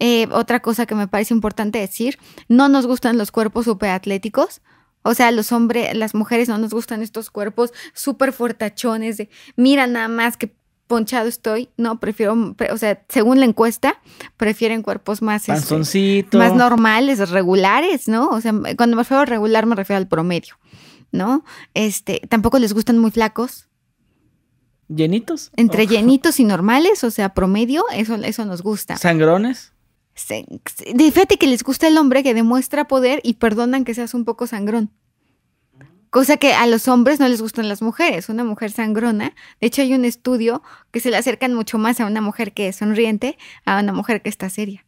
[0.00, 4.62] Eh, otra cosa que me parece importante decir, no nos gustan los cuerpos atléticos.
[5.02, 9.86] O sea, los hombres, las mujeres no nos gustan estos cuerpos súper fuertachones de, mira
[9.86, 10.52] nada más que
[10.86, 11.68] ponchado estoy.
[11.76, 14.00] No, prefiero, o sea, según la encuesta,
[14.36, 18.28] prefieren cuerpos más, este, más normales, regulares, ¿no?
[18.28, 20.56] O sea, cuando me refiero a regular me refiero al promedio,
[21.12, 21.44] ¿no?
[21.74, 23.68] Este, tampoco les gustan muy flacos.
[24.88, 25.52] ¿Llenitos?
[25.56, 28.96] Entre llenitos y normales, o sea, promedio, eso, eso nos gusta.
[28.96, 29.72] ¿Sangrones?
[30.26, 34.46] Fíjate que les gusta el hombre que demuestra poder y perdonan que seas un poco
[34.46, 34.90] sangrón.
[36.10, 38.28] Cosa que a los hombres no les gustan las mujeres.
[38.28, 39.34] Una mujer sangrona.
[39.60, 42.68] De hecho, hay un estudio que se le acercan mucho más a una mujer que
[42.68, 44.84] es sonriente a una mujer que está seria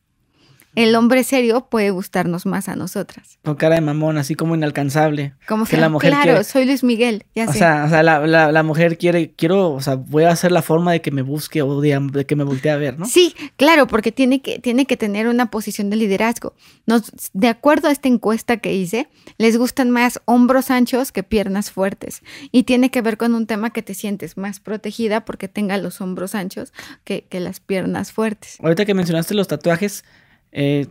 [0.75, 3.39] el hombre serio puede gustarnos más a nosotras.
[3.45, 5.35] Con cara de mamón, así como inalcanzable.
[5.47, 8.97] Como que la mujer Claro, soy Luis Miguel, ya o Sea, o sea, la, mujer
[8.97, 12.25] quiere, quiero, o sea, voy a hacer la forma de que me busque o de,
[12.27, 13.07] que me voltee a ver, ¿no?
[13.07, 16.55] Sí, claro, porque tiene que, tiene que tener una posición de liderazgo.
[16.87, 19.09] Nos, de acuerdo a esta encuesta que hice,
[19.39, 22.23] les gustan más hombros anchos que piernas fuertes.
[22.51, 26.01] Y tiene que ver con un tema que te sientes más protegida porque tenga los
[26.01, 26.73] hombros anchos
[27.05, 28.57] que, que las piernas fuertes.
[28.61, 30.05] Ahorita que mencionaste los tatuajes,
[30.53, 30.87] eh,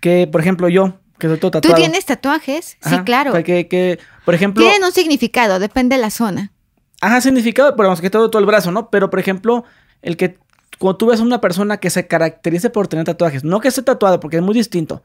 [0.00, 1.74] que, por ejemplo, yo, que soy todo tatuado.
[1.74, 2.76] ¿Tú tienes tatuajes?
[2.80, 3.32] sí, claro.
[3.44, 4.62] Que, que, por ejemplo...
[4.64, 6.52] Tienen un significado, depende de la zona.
[7.00, 8.90] Ajá, significado, pero vamos, que todo, todo el brazo, ¿no?
[8.90, 9.64] Pero, por ejemplo,
[10.02, 10.38] el que
[10.78, 13.82] cuando tú ves a una persona que se caracterice por tener tatuajes, no que esté
[13.82, 15.02] tatuado, porque es muy distinto.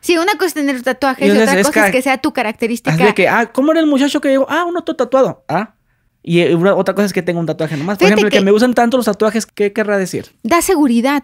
[0.00, 2.94] Sí, una cosa es tener tatuajes y, otra cosa es que sea tu característica.
[2.94, 4.46] Así que, ah, ¿cómo era el muchacho que digo?
[4.48, 5.44] Ah, uno todo tatuado.
[5.48, 5.74] Ah.
[6.22, 7.98] Y otra cosa es que tenga un tatuaje nomás.
[7.98, 10.34] Por ejemplo, que, que me usan tanto los tatuajes, ¿qué querrá decir?
[10.42, 11.22] Da seguridad.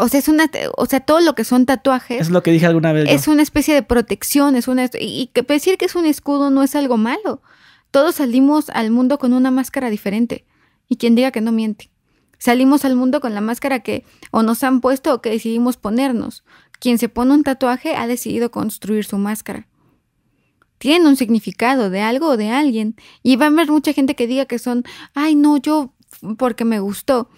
[0.00, 2.22] O sea, es una, o sea, todo lo que son tatuajes.
[2.22, 3.08] Es lo que dije alguna vez.
[3.10, 6.62] Es una especie de protección, es una, y que decir que es un escudo no
[6.62, 7.42] es algo malo.
[7.90, 10.46] Todos salimos al mundo con una máscara diferente.
[10.88, 11.90] Y quien diga que no miente.
[12.38, 16.44] Salimos al mundo con la máscara que o nos han puesto o que decidimos ponernos.
[16.78, 19.68] Quien se pone un tatuaje ha decidido construir su máscara.
[20.78, 22.96] Tiene un significado de algo o de alguien.
[23.22, 25.92] Y va a haber mucha gente que diga que son, ay, no, yo
[26.38, 27.28] porque me gustó.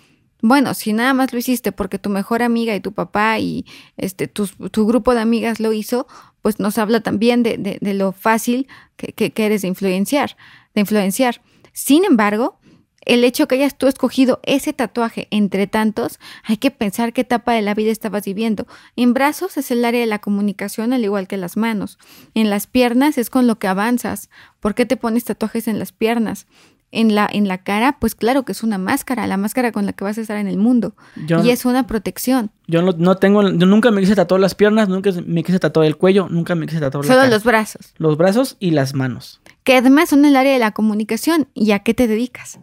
[0.43, 3.65] Bueno, si nada más lo hiciste porque tu mejor amiga y tu papá y
[3.97, 6.09] este tu, tu grupo de amigas lo hizo,
[6.43, 8.67] pues nos habla también de, de, lo fácil
[8.97, 10.37] que, que, eres de influenciar,
[10.75, 11.41] de influenciar.
[11.73, 12.59] Sin embargo,
[13.05, 17.53] el hecho que hayas tú escogido ese tatuaje entre tantos, hay que pensar qué etapa
[17.53, 18.67] de la vida estabas viviendo.
[18.97, 21.99] En brazos es el área de la comunicación, al igual que las manos.
[22.35, 24.29] En las piernas es con lo que avanzas.
[24.59, 26.47] ¿Por qué te pones tatuajes en las piernas?
[26.93, 29.95] En la, en la cara, pues claro que es una máscara, la máscara con la
[29.95, 30.95] que vas a estar en el mundo.
[31.17, 32.51] y es una protección.
[32.69, 35.97] Yo no, tengo, yo nunca me quise tatuar las piernas, nunca me quise tatuar el
[35.97, 37.95] cuello, nunca me quise tatuar Solo los brazos.
[37.97, 39.41] Los brazos y las manos.
[39.65, 41.49] Que además son el área de la comunicación.
[41.55, 42.61] ¿Y a qué te dedicas?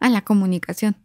[0.00, 0.96] A la comunicación.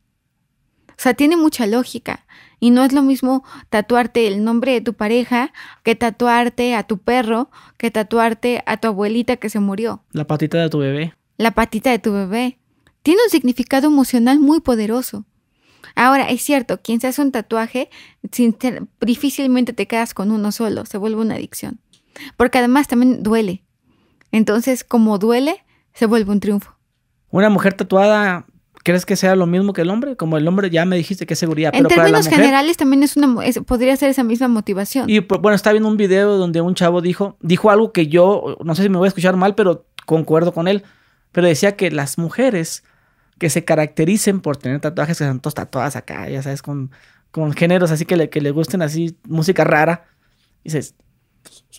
[0.90, 2.26] O sea, tiene mucha lógica.
[2.60, 5.52] Y no es lo mismo tatuarte el nombre de tu pareja
[5.84, 10.04] que tatuarte a tu perro, que tatuarte a tu abuelita que se murió.
[10.12, 12.60] La patita de tu bebé la patita de tu bebé.
[13.02, 15.26] Tiene un significado emocional muy poderoso.
[15.96, 17.90] Ahora, es cierto, quien se hace un tatuaje,
[19.02, 21.80] difícilmente te quedas con uno solo, se vuelve una adicción.
[22.38, 23.64] Porque además también duele.
[24.32, 25.64] Entonces, como duele,
[25.94, 26.76] se vuelve un triunfo.
[27.30, 28.46] Una mujer tatuada
[28.84, 30.18] ¿crees que sea lo mismo que el hombre?
[30.18, 31.72] Como el hombre ya me dijiste que es seguridad.
[31.74, 34.50] En pero para la términos mujer- generales también es una, es- podría ser esa misma
[34.50, 35.10] motivación.
[35.10, 38.58] Y pues, bueno, estaba viendo un video donde un chavo dijo, dijo algo que yo,
[38.64, 40.84] no sé si me voy a escuchar mal, pero concuerdo con él.
[41.34, 42.86] Pero decía que las mujeres
[43.40, 46.92] que se caractericen por tener tatuajes, que están todas tatuadas acá, ya sabes, con,
[47.32, 50.06] con géneros así que le, que le gusten así, música rara,
[50.64, 50.96] dices,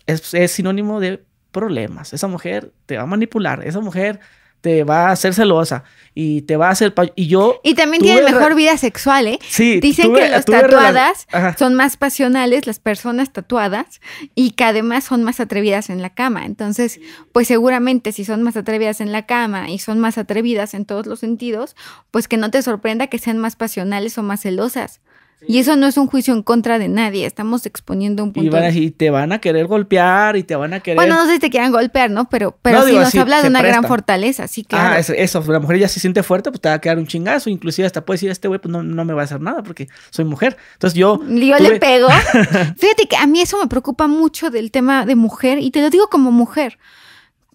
[0.05, 2.13] es, es sinónimo de problemas.
[2.13, 4.19] Esa mujer te va a manipular, esa mujer
[4.65, 5.83] te va a hacer celosa
[6.15, 6.91] y te va a hacer...
[7.15, 7.59] Y yo...
[7.63, 9.37] Y también re- mejor vida sexual, ¿eh?
[9.47, 11.27] Sí, Dicen tuve- que las tatuadas
[11.59, 14.01] son más pasionales, las personas tatuadas,
[14.33, 16.47] y que además son más atrevidas en la cama.
[16.47, 16.99] Entonces,
[17.31, 21.05] pues seguramente si son más atrevidas en la cama y son más atrevidas en todos
[21.05, 21.75] los sentidos,
[22.09, 24.99] pues que no te sorprenda que sean más pasionales o más celosas.
[25.47, 28.51] Y eso no es un juicio en contra de nadie, estamos exponiendo un Y, punto.
[28.51, 30.95] van a- y te van a querer golpear y te van a querer...
[30.97, 32.27] Bueno, no sé si te quieran golpear, ¿no?
[32.29, 34.95] Pero, pero No, sí nos sí, habla de una gran fortaleza, sí, Ah, claro.
[34.95, 37.49] eso, eso, la mujer ya se siente fuerte, pues te va a quedar un chingazo,
[37.49, 39.87] inclusive hasta puede decir, este güey pues no, no me va a hacer nada porque
[40.09, 40.57] soy mujer.
[40.73, 41.19] Entonces yo...
[41.27, 42.07] Yo tuve- le pego.
[42.77, 45.89] Fíjate que a mí eso me preocupa mucho del tema de mujer, y te lo
[45.89, 46.77] digo como mujer.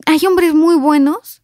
[0.06, 1.42] Hay hombres muy buenos,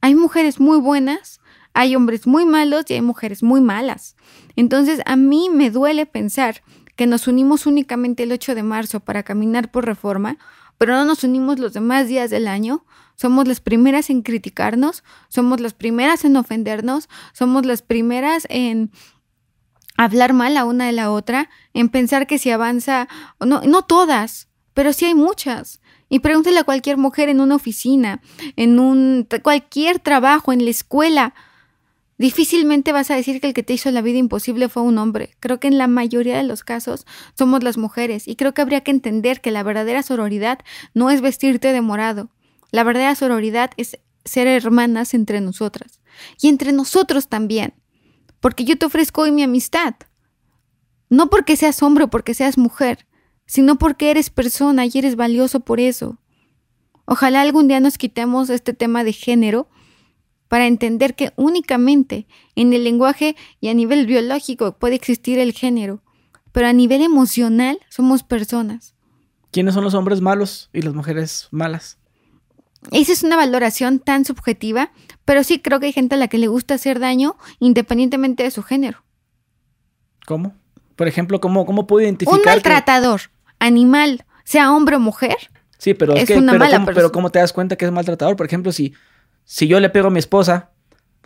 [0.00, 1.40] hay mujeres muy buenas,
[1.74, 4.16] hay hombres muy malos y hay mujeres muy malas.
[4.58, 6.64] Entonces a mí me duele pensar
[6.96, 10.36] que nos unimos únicamente el 8 de marzo para caminar por reforma,
[10.78, 12.84] pero no nos unimos los demás días del año.
[13.14, 18.90] Somos las primeras en criticarnos, somos las primeras en ofendernos, somos las primeras en
[19.96, 23.06] hablar mal la una de la otra, en pensar que si avanza,
[23.38, 25.80] no, no todas, pero sí hay muchas.
[26.08, 28.22] Y pregúntale a cualquier mujer en una oficina,
[28.56, 31.34] en un cualquier trabajo, en la escuela.
[32.18, 35.36] Difícilmente vas a decir que el que te hizo la vida imposible fue un hombre.
[35.40, 37.06] Creo que en la mayoría de los casos
[37.36, 38.26] somos las mujeres.
[38.26, 40.58] Y creo que habría que entender que la verdadera sororidad
[40.94, 42.30] no es vestirte de morado.
[42.72, 46.00] La verdadera sororidad es ser hermanas entre nosotras.
[46.40, 47.74] Y entre nosotros también
[48.40, 49.94] porque yo te ofrezco hoy mi amistad.
[51.08, 53.06] No porque seas hombre o porque seas mujer,
[53.46, 56.18] sino porque eres persona y eres valioso por eso.
[57.06, 59.68] Ojalá algún día nos quitemos este tema de género
[60.48, 62.26] para entender que únicamente
[62.56, 66.02] en el lenguaje y a nivel biológico puede existir el género,
[66.52, 68.94] pero a nivel emocional somos personas.
[69.50, 71.98] ¿Quiénes son los hombres malos y las mujeres malas?
[72.92, 74.92] Esa es una valoración tan subjetiva,
[75.24, 78.50] pero sí creo que hay gente a la que le gusta hacer daño independientemente de
[78.50, 79.04] su género.
[80.26, 80.54] ¿Cómo?
[80.96, 83.20] Por ejemplo, ¿cómo, cómo puedo identificar Un que- maltratador,
[83.58, 85.36] animal, sea hombre o mujer,
[85.78, 87.02] Sí, pero es, es que, una pero, mala ¿cómo, persona.
[87.02, 88.34] pero ¿cómo te das cuenta que es maltratador?
[88.36, 88.94] Por ejemplo, si,
[89.50, 90.68] si yo le pego a mi esposa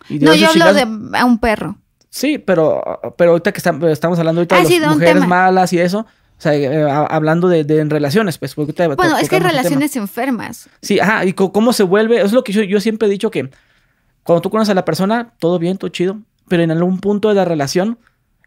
[0.07, 1.75] y no, yo hablo de a un perro.
[2.09, 2.81] Sí, pero,
[3.17, 6.41] pero ahorita que estam- estamos hablando ahorita Ah, de las mujeres malas y eso, o
[6.41, 8.55] sea, eh, a- hablando de, de en relaciones, pues.
[8.55, 10.69] Porque Bueno, es que hay relaciones enfermas.
[10.81, 13.49] Sí, ajá, y cómo se vuelve, es lo que yo, yo siempre he dicho que
[14.23, 17.35] cuando tú conoces a la persona, todo bien, todo chido, pero en algún punto de
[17.35, 17.97] la relación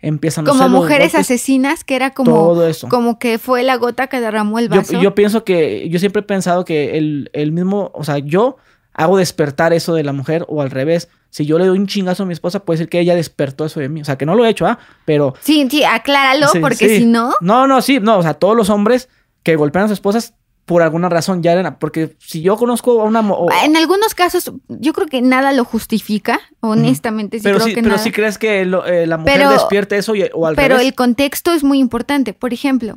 [0.01, 2.89] empiezan Como celos, mujeres golpes, asesinas, que era como, todo eso.
[2.89, 5.01] como que fue la gota que derramó el Yo, vaso.
[5.01, 8.57] yo pienso que, yo siempre he pensado que el, el mismo, o sea, yo
[8.99, 11.09] hago despertar eso de la mujer o al revés.
[11.31, 13.79] Si yo le doy un chingazo a mi esposa, puede ser que ella despertó eso
[13.79, 14.01] de mí.
[14.01, 14.79] O sea, que no lo he hecho, ¿ah?
[15.05, 15.35] Pero...
[15.41, 16.99] Sí, sí, acláralo, Sí, porque sí.
[17.01, 19.09] si no, No, no, sí, no, o sea, todos los hombres
[19.43, 20.33] que golpean a sus esposas
[20.65, 23.21] por alguna razón ya eran, porque si yo conozco a una...
[23.21, 27.75] o- en algunos casos, yo creo que nada lo justifica, honestamente, sí pero creo sí,
[27.75, 28.03] que pero nada.
[28.03, 30.87] sí crees que lo- eh, la mujer Pero- despierte eso y- o al Pero revés.
[30.89, 32.33] el contexto es muy importante.
[32.33, 32.97] Por ejemplo,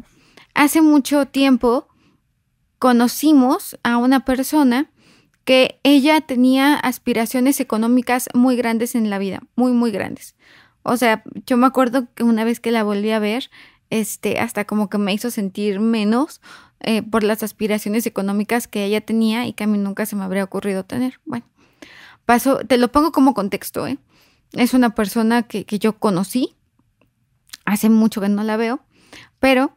[0.56, 1.88] hace mucho tiempo
[2.80, 4.89] conocimos a una persona
[5.44, 10.36] que ella tenía aspiraciones económicas muy grandes en la vida, muy, muy grandes.
[10.84, 13.50] O sea, yo me acuerdo que una vez que la volví a ver,
[13.90, 16.42] este, hasta como que me hizo sentir menos
[16.82, 20.24] eh, por las aspiraciones económicas que ella tenía y que a mí nunca se me
[20.24, 21.20] habría ocurrido tener.
[21.26, 21.46] Bueno,
[22.26, 23.98] paso, te lo pongo como contexto, ¿eh?
[24.54, 26.56] Es una persona que, que yo conocí,
[27.66, 28.80] hace mucho que no la veo,
[29.40, 29.76] pero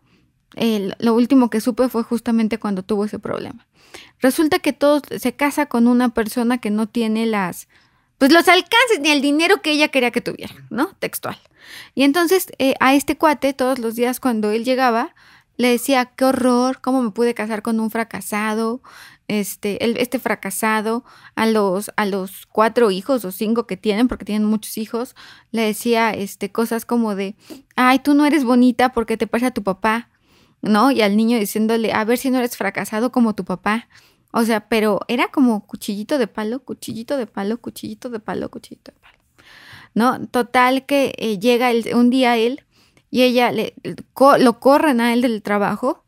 [0.56, 3.66] lo último que supe fue justamente cuando tuvo ese problema.
[4.20, 7.68] Resulta que todo se casa con una persona que no tiene las,
[8.18, 10.94] pues los alcances ni el dinero que ella quería que tuviera, ¿no?
[10.98, 11.38] Textual.
[11.94, 15.14] Y entonces eh, a este cuate todos los días cuando él llegaba
[15.56, 18.80] le decía qué horror, cómo me pude casar con un fracasado,
[19.28, 21.04] este, este fracasado
[21.36, 25.14] a los a los cuatro hijos o cinco que tienen porque tienen muchos hijos
[25.52, 27.34] le decía este cosas como de
[27.76, 30.10] ay tú no eres bonita porque te parece a tu papá
[30.62, 30.90] ¿no?
[30.90, 33.88] Y al niño diciéndole, a ver si no eres fracasado como tu papá.
[34.32, 38.92] O sea, pero era como cuchillito de palo, cuchillito de palo, cuchillito de palo, cuchillito
[38.92, 39.18] de palo.
[39.94, 40.26] ¿No?
[40.28, 42.64] Total que eh, llega el- un día él
[43.10, 43.74] y ella le,
[44.38, 46.02] lo corren a él del trabajo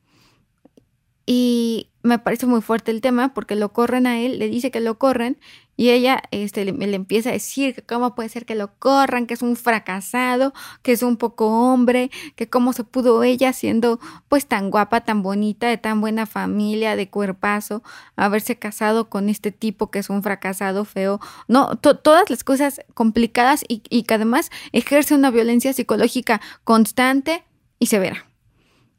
[1.27, 4.81] y me parece muy fuerte el tema porque lo corren a él, le dice que
[4.81, 5.39] lo corren
[5.75, 9.33] y ella este, le, empieza a decir que cómo puede ser que lo corran, que
[9.33, 10.53] es un fracasado,
[10.83, 15.23] que es un poco hombre, que cómo se pudo ella siendo pues tan guapa, tan
[15.23, 17.83] bonita, de tan buena familia, de cuerpazo,
[18.17, 21.21] haberse casado con este tipo que es un fracasado feo.
[21.49, 27.45] No, todas las cosas complicadas y, y que además ejerce una violencia psicológica constante
[27.79, 28.27] y severa.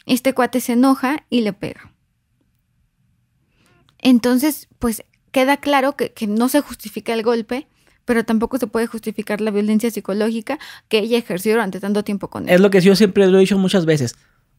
[0.07, 1.94] Este cuate se enoja y le pega.
[4.05, 7.67] Entonces, pues queda claro que, no se justifica el golpe,
[8.05, 12.47] pero tampoco se puede justificar la violencia psicológica que ella ejerció durante tanto tiempo con
[12.47, 12.53] él.
[12.53, 14.15] Es lo que yo siempre lo he dicho muchas veces.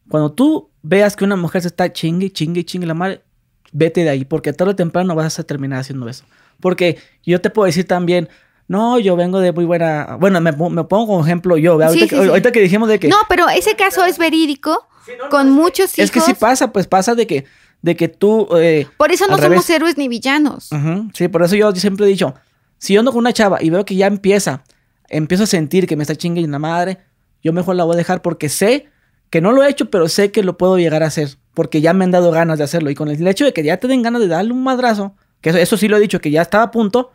[0.09, 3.23] Cuando tú veas que una mujer se está chingue, chingue, chingue la madre,
[3.71, 6.25] vete de ahí, porque tarde o temprano vas a terminar haciendo eso.
[6.59, 8.27] Porque yo te puedo decir también,
[8.67, 10.17] no, yo vengo de muy buena.
[10.19, 11.81] Bueno, me, pongo como ejemplo yo.
[11.81, 13.07] Ahorita, que, ahorita, que, dijimos de que.
[13.07, 14.89] No, pero ese caso es verídico.
[15.29, 15.99] con muchos hijos.
[15.99, 17.45] Es que sí pasa, pues pasa de que
[17.87, 18.49] de que tú...
[18.57, 20.69] Eh, por eso no somos héroes ni villanos.
[21.13, 22.35] sí, por eso yo siempre he dicho,
[22.77, 24.65] si yo ando con una chava y veo que ya empieza,
[25.07, 26.97] empiezo a sentir que me está chingando la madre,
[27.41, 28.87] yo mejor la voy a dejar porque sé
[29.29, 31.93] que no lo he hecho, pero sé que lo puedo llegar a hacer, porque ya
[31.93, 32.89] me han dado ganas de hacerlo.
[32.89, 35.49] Y con el hecho de que ya te den ganas de darle un madrazo, que
[35.49, 37.11] eso, sí lo he dicho, que ya estaba a punto,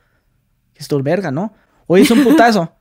[0.74, 1.52] es tu verga, ¿no?
[1.86, 2.72] Hoy hice un putazo.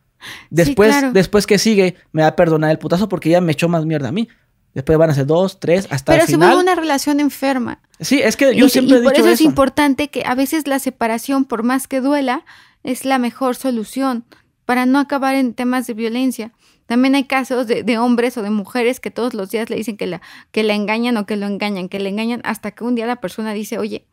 [0.50, 3.86] Después, después que sigue, me va a perdonar el putazo porque ya me echó más
[3.86, 4.30] mierda a mí.
[4.74, 6.49] Después van a ser dos, tres, hasta Pero el final.
[6.49, 7.82] se vuelve una relación enferma.
[7.99, 10.80] Sí, es que yo siempre he dicho por eso, es importante que a veces la
[10.80, 12.45] separación, por más que duela,
[12.84, 14.26] es la mejor solución
[14.65, 16.53] para no acabar en temas de violencia.
[16.86, 20.07] También hay casos de, hombres o de mujeres que todos los días le dicen que
[20.07, 23.05] la, que la engañan o que lo engañan, que le engañan, hasta que un día
[23.05, 24.05] la persona dice, oye,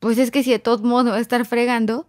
[0.00, 2.08] pues es que si de todos modos va a estar fregando,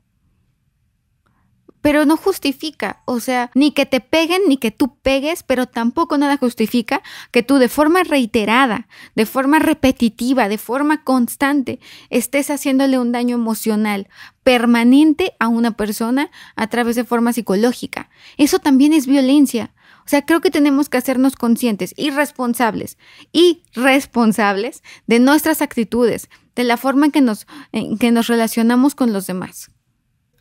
[1.83, 6.17] pero no justifica, o sea, ni que te peguen ni que tú pegues, pero tampoco
[6.17, 12.97] nada justifica que tú de forma reiterada, de forma repetitiva, de forma constante, estés haciéndole
[12.97, 14.07] un daño emocional
[14.43, 18.09] permanente a una persona a través de forma psicológica.
[18.37, 19.73] Eso también es violencia.
[20.05, 22.97] O sea, creo que tenemos que hacernos conscientes y responsables
[23.33, 28.95] y responsables de nuestras actitudes, de la forma en que nos, en que nos relacionamos
[28.95, 29.72] con los demás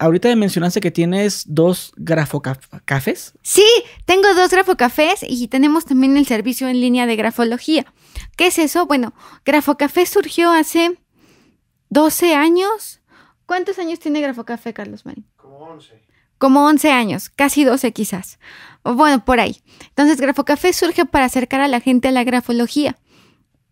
[0.03, 3.35] ahorita me mencionaste que tienes dos grafocafés.
[3.43, 3.67] Sí,
[4.05, 7.87] tengo dos grafocafés y tenemos también el servicio en línea de grafología.
[8.37, 8.87] ¿Qué es eso?
[8.87, 10.99] Bueno, Grafocafé surgió hace
[11.91, 13.01] 12 años.
[13.47, 15.27] ¿Cuántos años tiene Grafocafé, Carlos Marín?
[15.37, 16.03] Como 11.
[16.39, 18.39] Como 11 años, casi 12 quizás.
[18.83, 19.63] Bueno, por ahí.
[19.89, 22.97] Entonces, Grafocafé surge para acercar a la gente a la grafología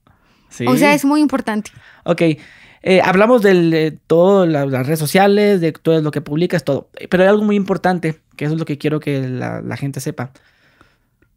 [0.48, 0.64] Sí.
[0.66, 1.70] O sea, es muy importante.
[2.04, 6.88] Ok, eh, hablamos de todo, la- las redes sociales, de todo lo que publicas, todo.
[7.10, 10.00] Pero hay algo muy importante, que eso es lo que quiero que la, la gente
[10.00, 10.30] sepa.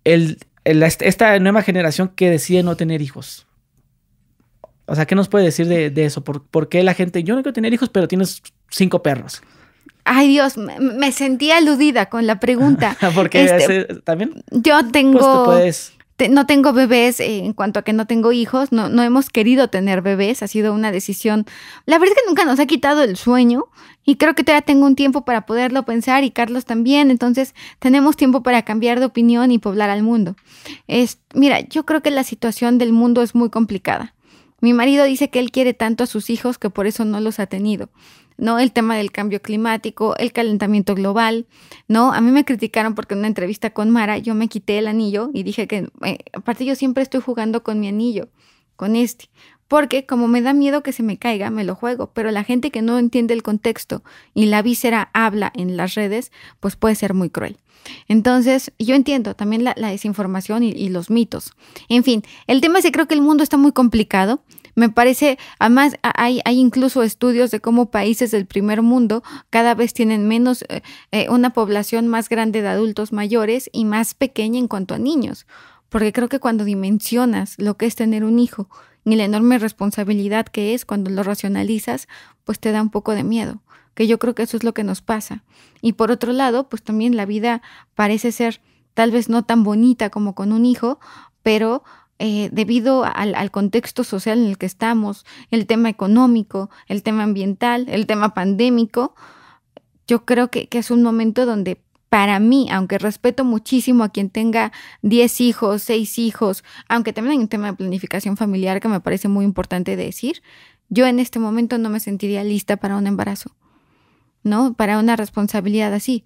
[0.06, 3.46] El, el- esta nueva generación que decide no tener hijos.
[4.92, 6.22] O sea, ¿qué nos puede decir de, de eso?
[6.22, 9.42] ¿Por, por qué la gente, yo no quiero tener hijos, pero tienes cinco perros?
[10.04, 12.98] Ay, Dios, me, me sentí aludida con la pregunta.
[13.16, 15.94] Porque Este, también, Yo pues te tengo, puedes...
[16.30, 19.70] no tengo bebés eh, en cuanto a que no tengo hijos, no, no hemos querido
[19.70, 21.46] tener bebés, ha sido una decisión.
[21.86, 23.66] La verdad es que nunca nos ha quitado el sueño
[24.04, 28.18] y creo que todavía tengo un tiempo para poderlo pensar y Carlos también, entonces tenemos
[28.18, 30.36] tiempo para cambiar de opinión y poblar al mundo.
[30.88, 34.14] Es, mira, yo creo que la situación del mundo es muy complicada.
[34.62, 37.40] Mi marido dice que él quiere tanto a sus hijos que por eso no los
[37.40, 37.90] ha tenido.
[38.38, 38.58] ¿no?
[38.58, 41.46] El tema del cambio climático, el calentamiento global,
[41.88, 42.12] ¿no?
[42.12, 45.30] A mí me criticaron porque en una entrevista con Mara yo me quité el anillo
[45.34, 48.30] y dije que, eh, aparte yo siempre estoy jugando con mi anillo,
[48.76, 49.30] con este,
[49.68, 52.72] porque como me da miedo que se me caiga, me lo juego, pero la gente
[52.72, 54.04] que no entiende el contexto
[54.34, 57.58] y la víscera habla en las redes, pues puede ser muy cruel.
[58.08, 61.54] Entonces, yo entiendo también la, desinformación y, los mitos.
[61.90, 64.44] En fin, el tema es que creo que el mundo está muy complicado.
[64.76, 69.94] Me parece, además, hay, hay incluso estudios de cómo países del primer mundo cada vez
[69.94, 74.68] tienen menos, eh, eh, una población más grande de adultos mayores y más pequeña en
[74.68, 75.46] cuanto a niños.
[75.90, 78.70] Porque creo que cuando dimensionas lo que es tener un hijo
[79.06, 82.08] y la enorme responsabilidad que es cuando lo racionalizas,
[82.44, 83.62] pues te da un poco de miedo.
[83.94, 85.44] Que yo creo que eso es lo que nos pasa.
[85.82, 87.62] Y por otro lado, pues también la vida
[87.96, 88.62] parece ser
[88.94, 91.00] tal vez no tan bonita como con un hijo,
[91.44, 91.84] pero
[92.20, 97.24] eh, debido al, al contexto social en el que estamos, el tema económico, el tema
[97.24, 99.16] ambiental, el tema pandémico,
[100.08, 101.82] yo creo que, que es un momento donde
[102.12, 107.38] para mí, aunque respeto muchísimo a quien tenga 10 hijos, 6 hijos, aunque también hay
[107.38, 110.44] un tema de planificación familiar que me parece muy importante decir,
[110.90, 113.56] yo en este momento no me sentiría lista para un embarazo,
[114.44, 114.74] ¿no?
[114.74, 116.26] Para una responsabilidad así.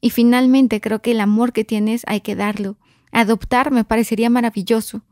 [0.00, 2.78] Y finalmente creo que el amor que tienes hay que darlo.
[3.12, 5.02] Adoptar me parecería maravilloso.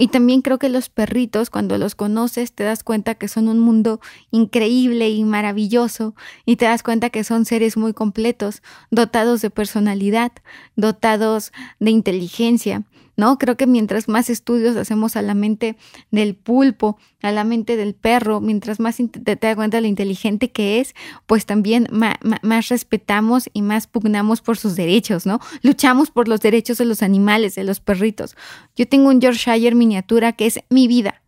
[0.00, 3.58] Y también creo que los perritos, cuando los conoces, te das cuenta que son un
[3.58, 6.14] mundo increíble y maravilloso
[6.46, 10.30] y te das cuenta que son seres muy completos, dotados de personalidad,
[10.76, 12.84] dotados de inteligencia,
[13.18, 13.36] ¿no?
[13.36, 15.76] Creo que mientras más estudios hacemos a la mente
[16.12, 20.78] del pulpo, a la mente del perro, mientras más te, das cuenta lo inteligente que
[20.78, 20.94] es,
[21.26, 25.40] pues también más respetamos y más pugnamos por sus derechos, ¿no?
[25.62, 28.36] Luchamos por los derechos de los animales, de los perritos.
[28.76, 31.22] Yo tengo un Yorkshire miniatura que es mi vida.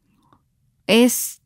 [0.86, 1.40] Es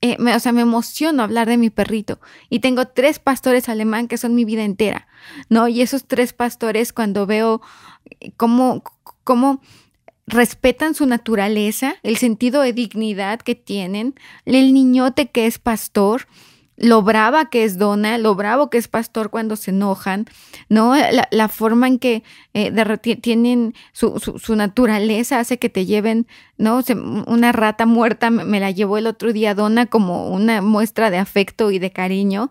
[0.00, 2.20] eh, me, o sea, me emociono hablar de mi perrito.
[2.48, 5.08] Y tengo tres pastores alemán que son mi vida entera,
[5.50, 5.68] ¿no?
[5.68, 7.60] Y esos tres pastores, cuando veo
[8.38, 8.82] cómo,
[9.24, 9.60] cómo
[10.30, 14.14] respetan su naturaleza, el sentido de dignidad que tienen,
[14.44, 16.26] el niñote que es pastor,
[16.80, 20.24] lo brava que es Donna, lo bravo que es Pastor cuando se enojan,
[20.70, 20.94] ¿no?
[21.30, 22.22] La, forma en que
[22.54, 22.72] eh,
[23.20, 26.26] tienen su, naturaleza hace que te lleven,
[26.56, 26.80] ¿no?
[26.80, 31.10] Se, una rata muerta me, me, la llevó el otro día Donna como una muestra
[31.10, 32.50] de afecto y de cariño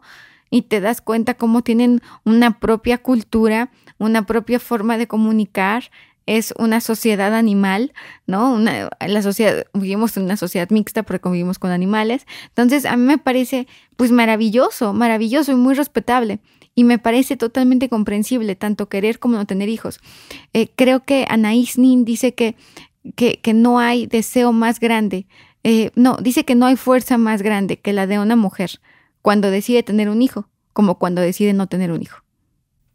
[0.52, 5.90] y te das cuenta cómo tienen una propia cultura, una propia forma de comunicar,
[6.30, 7.92] es una sociedad animal,
[8.28, 8.54] ¿no?
[8.54, 12.28] Una, la sociedad, vivimos en una sociedad mixta porque convivimos con animales.
[12.50, 13.68] Entonces, a mí me parece,
[13.98, 16.40] pues, maravilloso, maravilloso y muy respetable.
[16.76, 20.00] Y me parece totalmente comprensible, tanto querer como no tener hijos.
[20.54, 22.56] Eh, creo que Anaís Nin dice que,
[23.16, 25.26] que, que, no hay deseo más grande.
[25.64, 28.80] Eh, no, dice que no hay fuerza más grande que la de una mujer
[29.24, 32.20] cuando decide tener un hijo, como cuando decide no tener un hijo.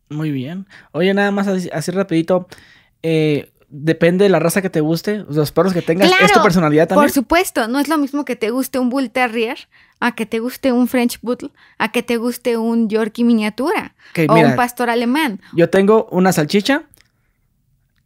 [0.09, 0.69] Muy bien.
[0.93, 2.47] Oye, nada más así, así rapidito.
[3.07, 6.43] Eh, depende de la raza que te guste, los perros que tengas, claro, es tu
[6.43, 7.05] personalidad también.
[7.05, 9.59] Por supuesto, no es lo mismo que te guste un Bull Terrier,
[10.01, 13.95] a que te guste un French Poodle, a que te guste un Yorkie miniatura
[14.27, 15.43] o mira, un pastor alemán.
[15.53, 16.85] Yo tengo una salchicha,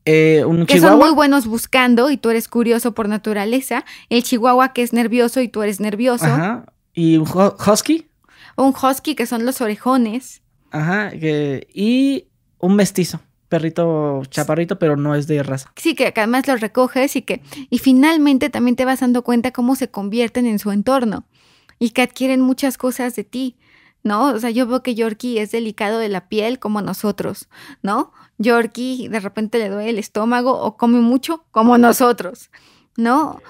[0.05, 0.91] eh, un que chihuahua.
[0.91, 3.85] son muy buenos buscando y tú eres curioso por naturaleza.
[4.09, 6.25] El chihuahua que es nervioso y tú eres nervioso.
[6.25, 6.67] Ajá.
[6.93, 8.09] Y un husky.
[8.57, 10.43] Un husky que son los orejones.
[10.73, 11.11] Ajá.
[11.11, 12.27] Que, y
[12.59, 15.73] un mestizo perrito chaparrito, pero no es de raza.
[15.77, 19.75] Sí, que además lo recoges y que y finalmente también te vas dando cuenta cómo
[19.77, 21.25] se convierten en su entorno
[21.79, 23.57] y que adquieren muchas cosas de ti,
[24.03, 24.31] ¿no?
[24.31, 27.49] O sea, yo veo que Yorkie es delicado de la piel como nosotros,
[27.83, 28.13] ¿no?
[28.39, 32.51] Yorkie de repente le duele el estómago o come mucho como nosotros.
[32.99, 33.41] ¿No?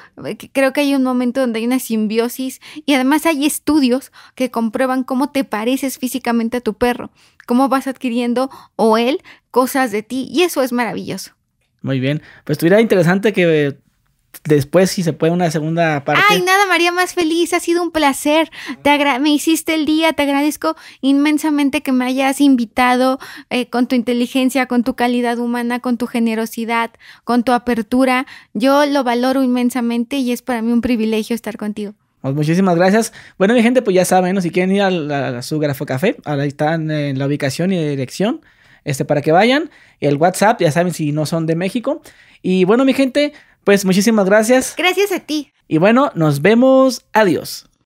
[0.53, 5.05] Creo que hay un momento donde hay una simbiosis y además hay estudios que comprueban
[5.05, 7.11] cómo te pareces físicamente a tu perro,
[7.47, 11.33] cómo vas adquiriendo o él cosas de ti y eso es maravilloso.
[11.81, 13.79] Muy bien, pues estuviera interesante que
[14.45, 16.23] después si se puede una segunda parte.
[16.29, 18.51] Ay, nada, María, más feliz, ha sido un placer.
[18.83, 23.19] Te me hiciste el día, te agradezco inmensamente que me hayas invitado
[23.51, 26.91] eh, con tu inteligencia, con tu calidad humana, con tu generosidad,
[27.25, 28.27] con tu apertura.
[28.55, 31.95] Yo lo valoro inmensamente y es para mí un privilegio estar contigo.
[32.21, 33.13] Pues muchísimas gracias.
[33.39, 36.91] Bueno, mi gente, pues ya saben, si quieren ir a, su grafo café, ahí están
[36.91, 38.41] en la ubicación y dirección,
[38.85, 39.71] este, para que vayan.
[40.01, 42.03] El WhatsApp, ya saben si no son de México.
[42.43, 43.33] Y bueno, mi gente,
[43.65, 44.75] pues muchísimas gracias.
[44.77, 45.53] Gracias a ti.
[45.69, 47.05] Y bueno, nos vemos.
[47.13, 47.68] Adiós.